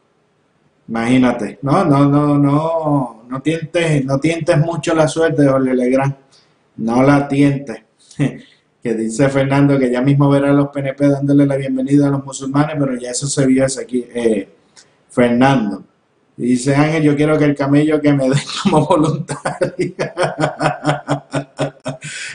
[0.86, 6.14] Imagínate, no, no, no, no, no tientes, no tientes mucho la suerte Jorge Legrand,
[6.76, 7.82] no la tientes.
[8.84, 12.22] que dice Fernando que ya mismo verá a los PNP dándole la bienvenida a los
[12.22, 14.46] musulmanes, pero ya eso se vio aquí, eh,
[15.08, 15.82] Fernando.
[16.36, 19.72] dice Ángel, yo quiero que el camello que me dé como voluntario.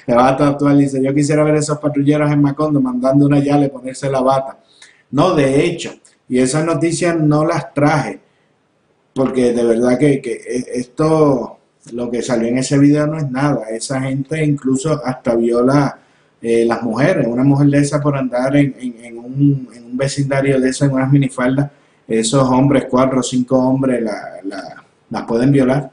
[0.07, 4.09] Le va a dice, yo quisiera ver esos patrulleros en Macondo mandando una yale ponerse
[4.09, 4.57] la bata.
[5.11, 5.93] No, de hecho,
[6.27, 8.21] y esas noticias no las traje
[9.13, 10.19] porque de verdad que,
[10.73, 11.59] esto,
[11.91, 13.69] lo que salió en ese video no es nada.
[13.69, 15.99] Esa gente incluso hasta viola
[16.41, 17.27] eh, las mujeres.
[17.27, 21.69] Una mujer de esa por andar en, un, vecindario de eso, en unas minifaldas,
[22.07, 24.41] esos hombres, cuatro o cinco hombres, la,
[25.09, 25.91] las pueden violar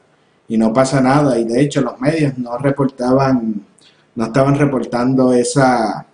[0.48, 1.38] y no pasa nada.
[1.38, 3.62] Y de hecho los medios no reportaban,
[4.14, 6.06] no estaban reportando esa,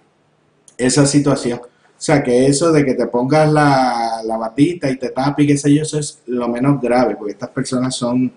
[0.76, 1.60] esa situación.
[1.60, 5.48] O sea, que eso de que te pongas la, la batita y te tapes y
[5.48, 8.32] qué sé yo, eso es lo menos grave, porque estas personas son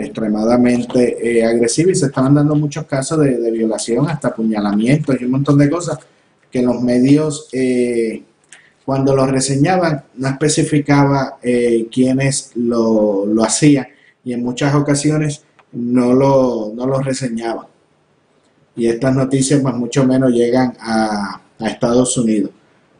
[0.00, 5.32] extremadamente eh, agresivas y se estaban dando muchos casos de, violación, hasta apuñalamientos y un
[5.32, 5.98] montón de cosas
[6.50, 8.22] que los medios, eh,
[8.84, 13.86] cuando lo reseñaban no especificaba eh, quiénes lo, lo hacían
[14.24, 15.42] y en muchas ocasiones
[15.72, 17.66] no lo, no lo reseñaban.
[18.76, 22.50] Y estas noticias más mucho menos llegan a, a Estados Unidos.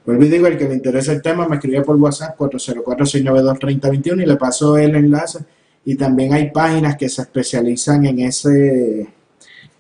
[0.05, 4.27] Vuelvo y digo, el que le interesa el tema me escribe por WhatsApp 404-692-3021 y
[4.27, 5.41] le paso el enlace.
[5.85, 9.09] Y también hay páginas que se especializan en ese,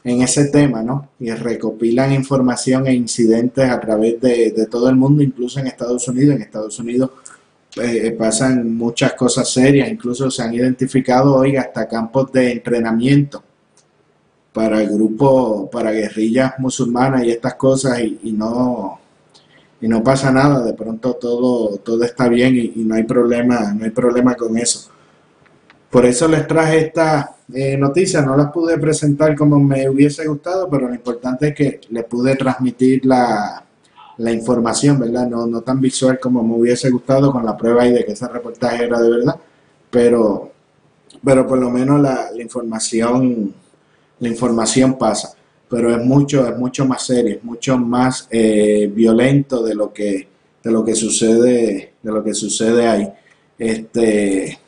[0.03, 1.11] en ese tema, ¿no?
[1.21, 6.37] Y recopilan información e incidentes a través de, todo el mundo, incluso en Estados Unidos.
[6.37, 7.11] En Estados Unidos
[7.77, 13.43] eh, pasan muchas cosas serias, incluso se han identificado, oiga, hasta campos de entrenamiento
[14.53, 18.99] para el grupo, para guerrillas musulmanas y estas cosas y, y no
[19.83, 23.73] y no pasa nada, de pronto todo, todo está bien y, y no hay problema,
[23.73, 24.91] no hay problema con eso.
[25.91, 30.69] Por eso les traje esta eh, noticia, no las pude presentar como me hubiese gustado,
[30.71, 33.65] pero lo importante es que les pude transmitir la,
[34.19, 35.27] la información, ¿verdad?
[35.29, 38.29] No, no tan visual como me hubiese gustado con la prueba ahí de que ese
[38.29, 39.37] reportaje era de verdad,
[39.91, 40.53] pero,
[41.25, 43.53] pero por lo menos la, la información,
[44.21, 45.35] la información pasa
[45.71, 50.27] pero es mucho, es mucho más serio, es mucho más eh, violento de lo que,
[50.65, 53.09] de lo que sucede, de lo que sucede ahí.
[53.57, 54.59] Este,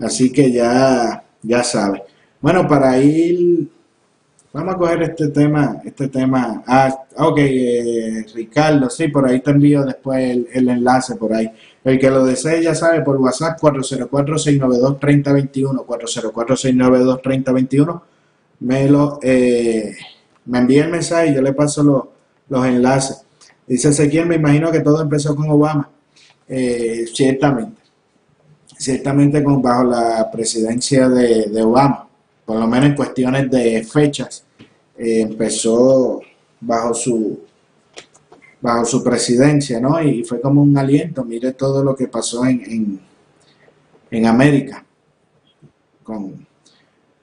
[0.00, 2.02] así que ya, ya sabe.
[2.40, 3.68] Bueno, para ir,
[4.52, 6.62] vamos a coger este tema, este tema.
[6.66, 11.50] Ah, ok, eh, Ricardo, sí, por ahí te envío después el, el, enlace por ahí.
[11.84, 18.00] El que lo desee ya sabe por WhatsApp 404-692-3021, 404-692-3021
[18.60, 19.94] me lo eh,
[20.46, 22.02] me envía el mensaje y yo le paso los,
[22.48, 23.22] los enlaces.
[23.66, 25.90] Dice Ezequiel, me imagino que todo empezó con Obama.
[26.48, 27.82] Eh, ciertamente,
[28.78, 32.08] ciertamente con, bajo la presidencia de, Obama,
[32.44, 34.44] por lo menos en cuestiones de fechas,
[34.96, 36.20] eh, empezó
[36.60, 37.40] bajo su
[38.60, 40.02] bajo su presidencia, ¿no?
[40.02, 43.00] Y fue como un aliento, mire todo lo que pasó en, en,
[44.10, 44.84] en América
[46.02, 46.46] con,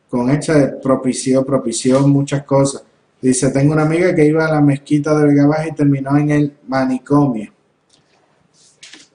[0.09, 2.83] con esta propició, propició muchas cosas.
[3.21, 6.29] Dice, tengo una amiga que iba a la mezquita de Vega Baja y terminó en
[6.29, 7.51] el manicomio.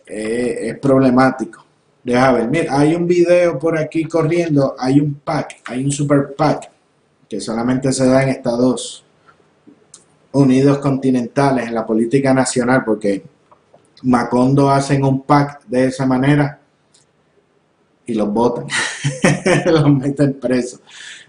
[0.07, 1.68] Eh, es problemático.
[2.09, 6.35] Deja ver, mira, hay un video por aquí corriendo, hay un pack, hay un super
[6.35, 6.71] pack
[7.29, 9.05] que solamente se da en Estados
[10.33, 13.23] Unidos continentales, en la política nacional, porque
[14.05, 16.59] Macondo hacen un pack de esa manera
[18.07, 18.65] y los votan,
[19.67, 20.81] los meten presos.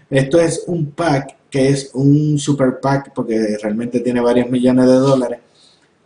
[0.08, 4.94] Esto es un pack que es un super PAC, porque realmente tiene varios millones de
[4.94, 5.40] dólares,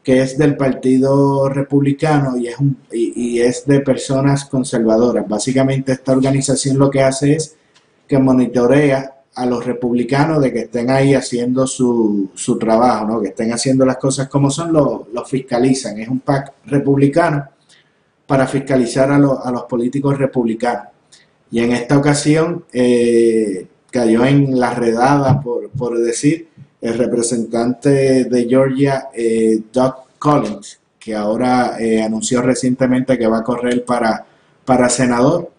[0.04, 5.26] que es del Partido Republicano y es, un, y, es de personas conservadoras.
[5.26, 7.56] Básicamente esta organización lo que hace es
[8.06, 13.20] que monitorea a los republicanos de que estén ahí haciendo su, su trabajo, ¿no?
[13.20, 15.98] que estén haciendo las cosas como son, lo, lo fiscalizan.
[15.98, 17.48] Es un PAC republicano
[18.26, 20.88] para fiscalizar a, lo, a los políticos republicanos.
[21.50, 26.48] Y en esta ocasión eh, cayó en la redada, por, por, decir,
[26.84, 33.42] el representante de Georgia, eh, Doug Collins, que ahora eh, anunció recientemente que va a
[33.42, 34.24] correr para,
[34.64, 35.50] para senador.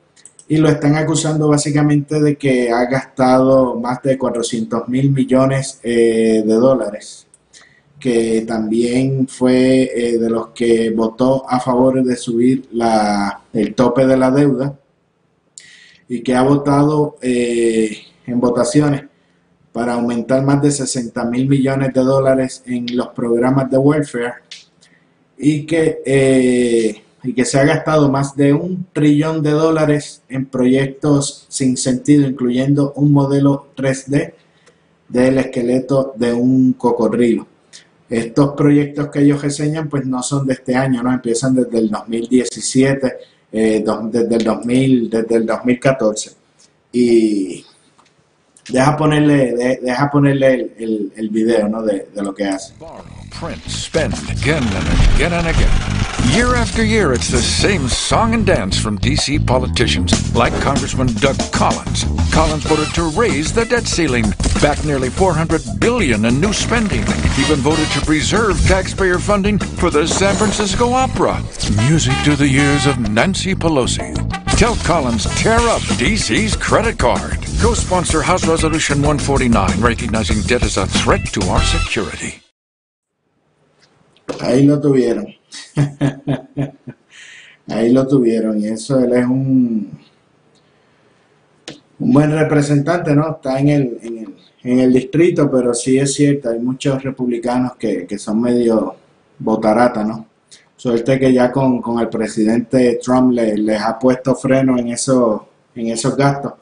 [0.47, 6.43] Y lo están acusando básicamente de que ha gastado más de 400 mil millones de
[6.45, 7.26] dólares
[8.05, 14.05] que también fue eh, de los que votó a favor de subir la, el tope
[14.05, 14.78] de la deuda
[16.07, 17.97] y que ha votado eh,
[18.28, 19.05] en votaciones
[19.76, 24.36] para aumentar más de 60 mil millones de dólares en los programas de welfare
[25.38, 30.45] y que, eh, y que se ha gastado más de un trillón de dólares en
[30.45, 34.34] proyectos sin sentido, incluyendo un modelo 3D
[35.09, 37.45] del esqueleto de un cocodrilo.
[38.09, 41.89] Estos proyectos que ellos reseñan pues no son de este año, no empiezan desde el
[41.89, 43.13] 2017,
[43.51, 46.32] eh, do, desde el 2000, desde el 2014.
[46.93, 47.65] Y
[48.70, 51.82] deja ponerle, de, deja ponerle el, el, el video ¿no?
[51.82, 52.74] de, de, lo que hace.
[53.32, 56.05] Print, spend again and again and again.
[56.34, 61.38] Year after year, it's the same song and dance from DC politicians, like Congressman Doug
[61.51, 62.05] Collins.
[62.34, 64.26] Collins voted to raise the debt ceiling,
[64.61, 67.01] back nearly 400 billion in new spending,
[67.38, 71.43] even voted to preserve taxpayer funding for the San Francisco Opera.
[71.88, 74.16] Music to the ears of Nancy Pelosi.
[74.57, 77.44] Tell Collins tear up DC's credit card.
[77.62, 82.41] Co-sponsor House Resolution 149, recognizing debt as a threat to our security.
[84.41, 85.28] Ahí lo tuvieron.
[87.68, 88.60] Ahí lo tuvieron.
[88.60, 89.99] Y eso él es un,
[91.99, 93.32] un buen representante, ¿no?
[93.32, 97.76] Está en el, en el, en el distrito, pero sí es cierto, hay muchos republicanos
[97.78, 98.95] que, que son medio
[99.39, 100.28] botarata, ¿no?
[100.76, 105.47] Suerte que ya con, con el presidente Trump le- les ha puesto freno en, eso,
[105.74, 106.53] en esos gastos.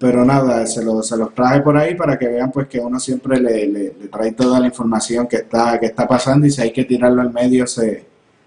[0.00, 2.98] Pero nada, se, lo- se los traje por ahí para que vean pues que uno
[2.98, 6.72] siempre le, le- trae toda la información que está, que está pasando y si hay
[6.72, 8.06] que tirarlo al medio se,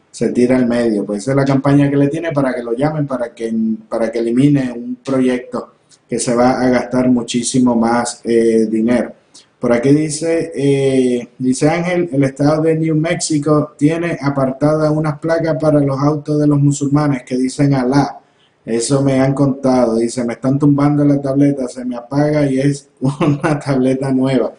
[0.09, 1.05] se tira al medio.
[1.05, 3.53] Pues esa es la campaña que le tiene para que lo llamen, para que,
[3.87, 5.73] para que elimine un proyecto
[6.09, 9.13] que se va a gastar muchísimo más eh, dinero.
[9.59, 15.55] Por aquí dice, eh, dice Ángel, el estado de New Mexico tiene apartadas unas placas
[15.61, 18.19] para los autos de los musulmanes que dicen Alá.
[18.65, 19.97] Eso me han contado.
[19.97, 24.53] Dice, me están tumbando la tableta, se me apaga y es una tableta nueva.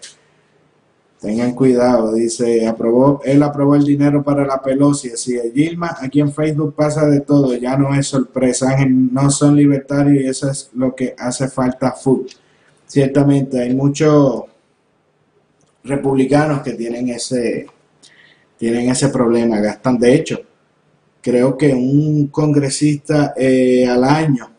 [1.20, 5.54] Tengan cuidado, dice, aprobó, él aprobó el dinero para la Pelosi, así es.
[5.54, 10.22] Gilma, aquí en Facebook pasa de todo, ya no es sorpresa, Ángel, no son libertarios
[10.22, 12.26] y eso es lo que hace falta full.
[12.86, 14.42] Ciertamente, hay muchos
[15.82, 17.68] republicanos que tienen ese,
[18.58, 20.40] tienen ese problema, gastan, de hecho,
[21.24, 24.50] creo que un congresista eh, al año,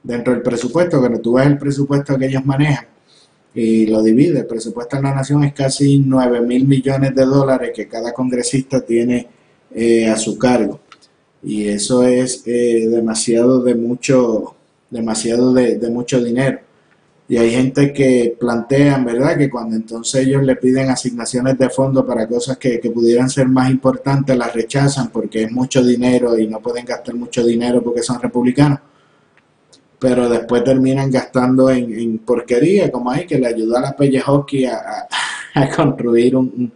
[0.00, 2.86] dentro del presupuesto, que tú ves el presupuesto que ellos manejan,
[3.52, 4.38] y lo divide.
[4.38, 8.80] El presupuesto de la nación es casi 9 mil millones de dólares que cada congresista
[8.80, 9.26] tiene
[9.74, 10.78] eh, a su cargo.
[11.42, 14.54] Y eso es eh, demasiado de mucho,
[14.90, 16.60] demasiado de, de mucho dinero.
[17.28, 22.04] Y hay gente que plantean, ¿verdad?, que cuando entonces ellos le piden asignaciones de fondos
[22.06, 26.46] para cosas que, que pudieran ser más importantes, las rechazan porque es mucho dinero y
[26.46, 28.78] no pueden gastar mucho dinero porque son republicanos
[29.98, 34.64] pero después terminan gastando en, en porquería, como hay que le ayudó a la Pellejoski
[34.66, 35.06] a,
[35.54, 36.72] a, construir un,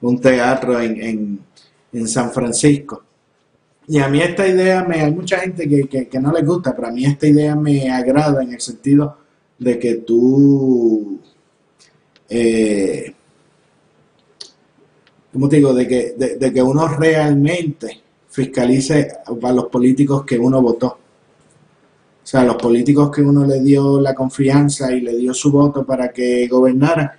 [0.00, 1.40] un- teatro en, en-
[1.92, 3.02] en San Francisco.
[3.88, 6.74] Y a mí esta idea, me, hay mucha gente que, que- que no le gusta,
[6.76, 9.16] pero a mí esta idea me agrada en el sentido
[9.58, 11.18] de que tú,
[12.28, 13.14] eh,
[15.32, 15.74] ¿cómo te digo?
[15.74, 20.86] De que, de, que uno realmente fiscalice a los políticos que uno votó.
[20.88, 25.86] O sea, los políticos que uno le dio la confianza y le dio su voto
[25.86, 27.12] para que gobernaran,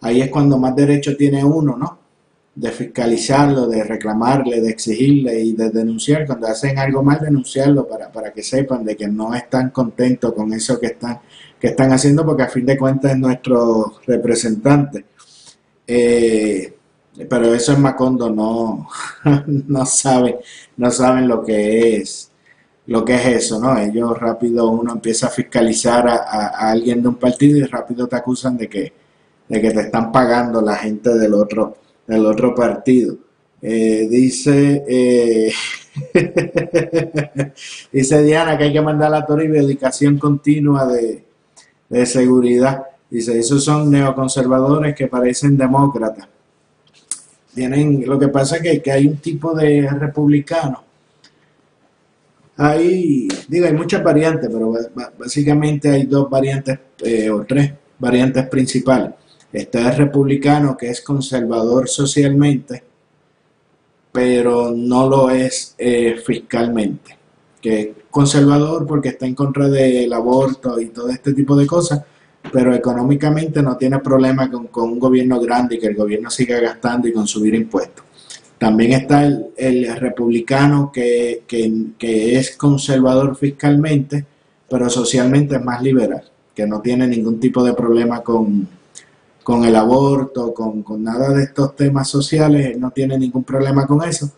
[0.00, 1.98] ahí es cuando más derecho tiene uno, ¿no?
[2.54, 6.26] De fiscalizarlo, de reclamarle, de exigirle y de denunciar.
[6.26, 10.52] Cuando hacen algo mal, denunciarlo para, para que sepan de que no están contentos con
[10.54, 11.20] eso que están,
[11.60, 15.04] que están haciendo, porque a fin de cuentas es nuestro representante.
[15.86, 16.74] Eh,
[17.28, 18.88] pero eso en Macondo no,
[19.46, 20.36] no saben,
[20.76, 22.30] no saben lo que es
[22.86, 23.78] lo que es eso, ¿no?
[23.78, 28.56] Ellos rápido uno empieza a fiscalizar a, alguien de un partido y rápido te acusan
[28.56, 28.92] de que,
[29.48, 33.16] de que te están pagando la gente del otro, del otro partido.
[33.62, 35.52] Eh, dice, eh,
[37.92, 41.22] dice Diana que hay que mandar a Torre dedicación continua de,
[41.90, 42.84] de seguridad.
[43.10, 46.26] Dice, esos son neoconservadores que parecen demócratas.
[47.54, 50.84] Tienen, lo que pasa es que, que hay un tipo de republicano
[52.62, 54.74] hay, digo, hay muchas variantes, pero
[55.18, 59.12] básicamente hay dos variantes eh, o tres variantes principales.
[59.50, 62.82] Está el republicano que es conservador socialmente,
[64.12, 67.16] pero no lo es eh, fiscalmente.
[67.60, 72.02] Que es conservador porque está en contra del aborto y todo este tipo de cosas,
[72.52, 76.58] pero económicamente no tiene problema con, con un gobierno grande y que el gobierno siga
[76.58, 78.04] gastando y con subir impuestos.
[78.58, 84.24] También está el, republicano que, que- que es conservador fiscalmente,
[84.68, 86.22] pero socialmente es más liberal,
[86.54, 88.68] que no tiene ningún tipo de problema con,
[89.42, 94.02] con el aborto, con, con nada de estos temas sociales, no tiene ningún problema con
[94.06, 94.30] eso.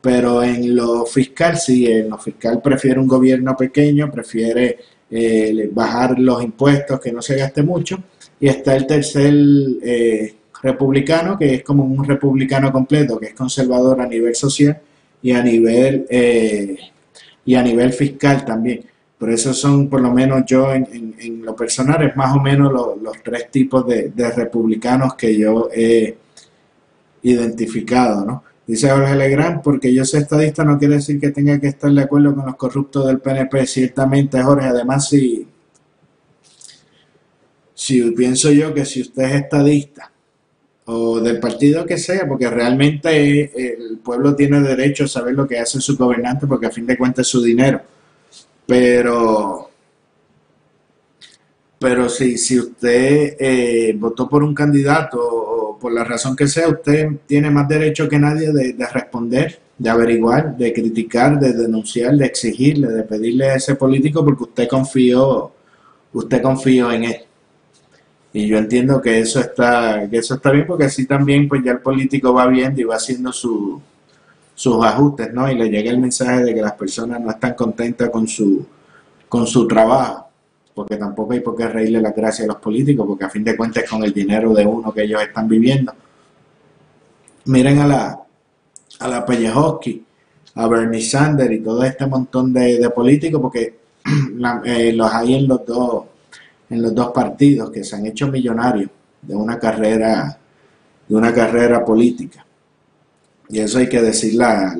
[0.00, 4.78] Pero en lo fiscal sí, en lo fiscal prefiere un gobierno pequeño, prefiere
[5.10, 7.98] eh, bajar los impuestos, que no se gaste mucho.
[8.40, 9.34] Y está el tercer
[9.82, 14.78] eh, republicano, que es como un republicano completo, que es conservador a nivel social
[15.20, 16.76] y a nivel, eh,
[17.44, 18.84] y a nivel fiscal también.
[19.18, 22.40] Por eso son, por lo menos yo en, en- en lo personal, es más o
[22.40, 26.16] menos lo- los tres tipos de, de republicanos que yo he
[27.22, 28.44] identificado, ¿no?
[28.68, 32.02] Dice Jorge Legrand, porque yo soy estadista no quiere decir que tenga que estar de
[32.02, 33.66] acuerdo con los corruptos del PNP.
[33.66, 35.48] Ciertamente, Jorge, además si,
[37.72, 40.12] si pienso yo que si usted es estadista
[40.84, 45.48] o del partido que sea, porque realmente eh, el pueblo tiene derecho a saber lo
[45.48, 47.80] que hace su gobernante, porque a fin de cuentas es su dinero.
[48.66, 49.70] Pero,
[51.78, 57.08] pero si, si usted eh, votó por un candidato por la razón que sea, usted
[57.26, 62.26] tiene más derecho que nadie de, de responder, de averiguar, de criticar, de denunciar, de
[62.26, 65.52] exigirle, de pedirle a ese político porque usted confió,
[66.12, 67.16] usted confió en él.
[68.32, 71.72] Y yo entiendo que eso está, que eso está bien porque así también pues ya
[71.72, 73.80] el político va viendo y va haciendo su,
[74.54, 75.50] sus ajustes, ¿no?
[75.50, 78.66] Y le llega el mensaje de que las personas no están contentas con su,
[79.28, 80.27] con su trabajo,
[80.78, 83.56] porque tampoco hay por qué reírle las gracias a los políticos, porque a fin de
[83.56, 85.92] cuentas es con el dinero de uno que ellos están viviendo.
[87.46, 88.20] Miren a la,
[89.00, 89.26] a la
[90.54, 93.76] a Bernie Sanders y todo este montón de, políticos, porque
[94.64, 96.04] eh, los hay en los dos
[96.70, 98.90] en los dos partidos que se han hecho millonarios
[99.22, 100.38] de una carrera
[101.08, 102.46] de una carrera política
[103.48, 104.76] y eso hay que decir la,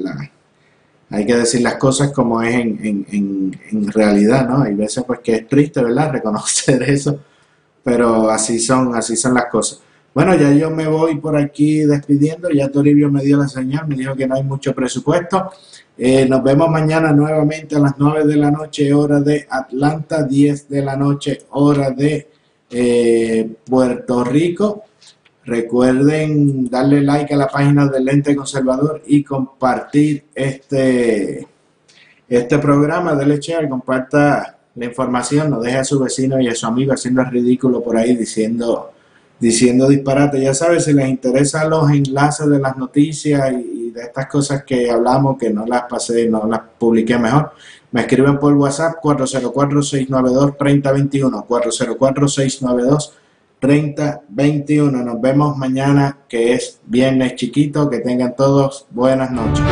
[1.11, 5.21] hay que decir las cosas como es en, en, en, realidad no hay veces pues
[5.21, 7.19] que es triste verdad reconocer eso
[7.83, 9.81] pero así son así son las cosas
[10.19, 12.51] bueno, ya yo me voy por aquí despidiendo.
[12.51, 15.53] Ya Toribio me dio la señal, me dijo que no hay mucho presupuesto.
[15.97, 20.69] Eh, nos vemos mañana nuevamente a las 9 de la noche, hora de Atlanta, 10
[20.69, 22.29] de la noche, hora de
[22.69, 24.83] eh, Puerto Rico.
[25.49, 31.49] Recuerden darle like a la página del Lente Conservador y compartir este,
[32.29, 33.15] este programa.
[33.15, 37.23] Dele share, comparta la información, no deje a su vecino y a su amigo haciendo
[37.23, 38.93] el ridículo por ahí diciendo
[39.41, 40.39] diciendo disparate.
[40.39, 44.91] Ya sabes, si les interesan los enlaces de las noticias y, de estas cosas que
[44.91, 47.53] hablamos, que no las pasé, no las publiqué mejor,
[47.91, 51.47] me escriben por WhatsApp 404-692-3021.
[51.47, 53.28] 404-692-3021.
[55.05, 57.91] Nos vemos mañana, que es viernes chiquito.
[57.91, 59.65] Que tengan todos buenas noches.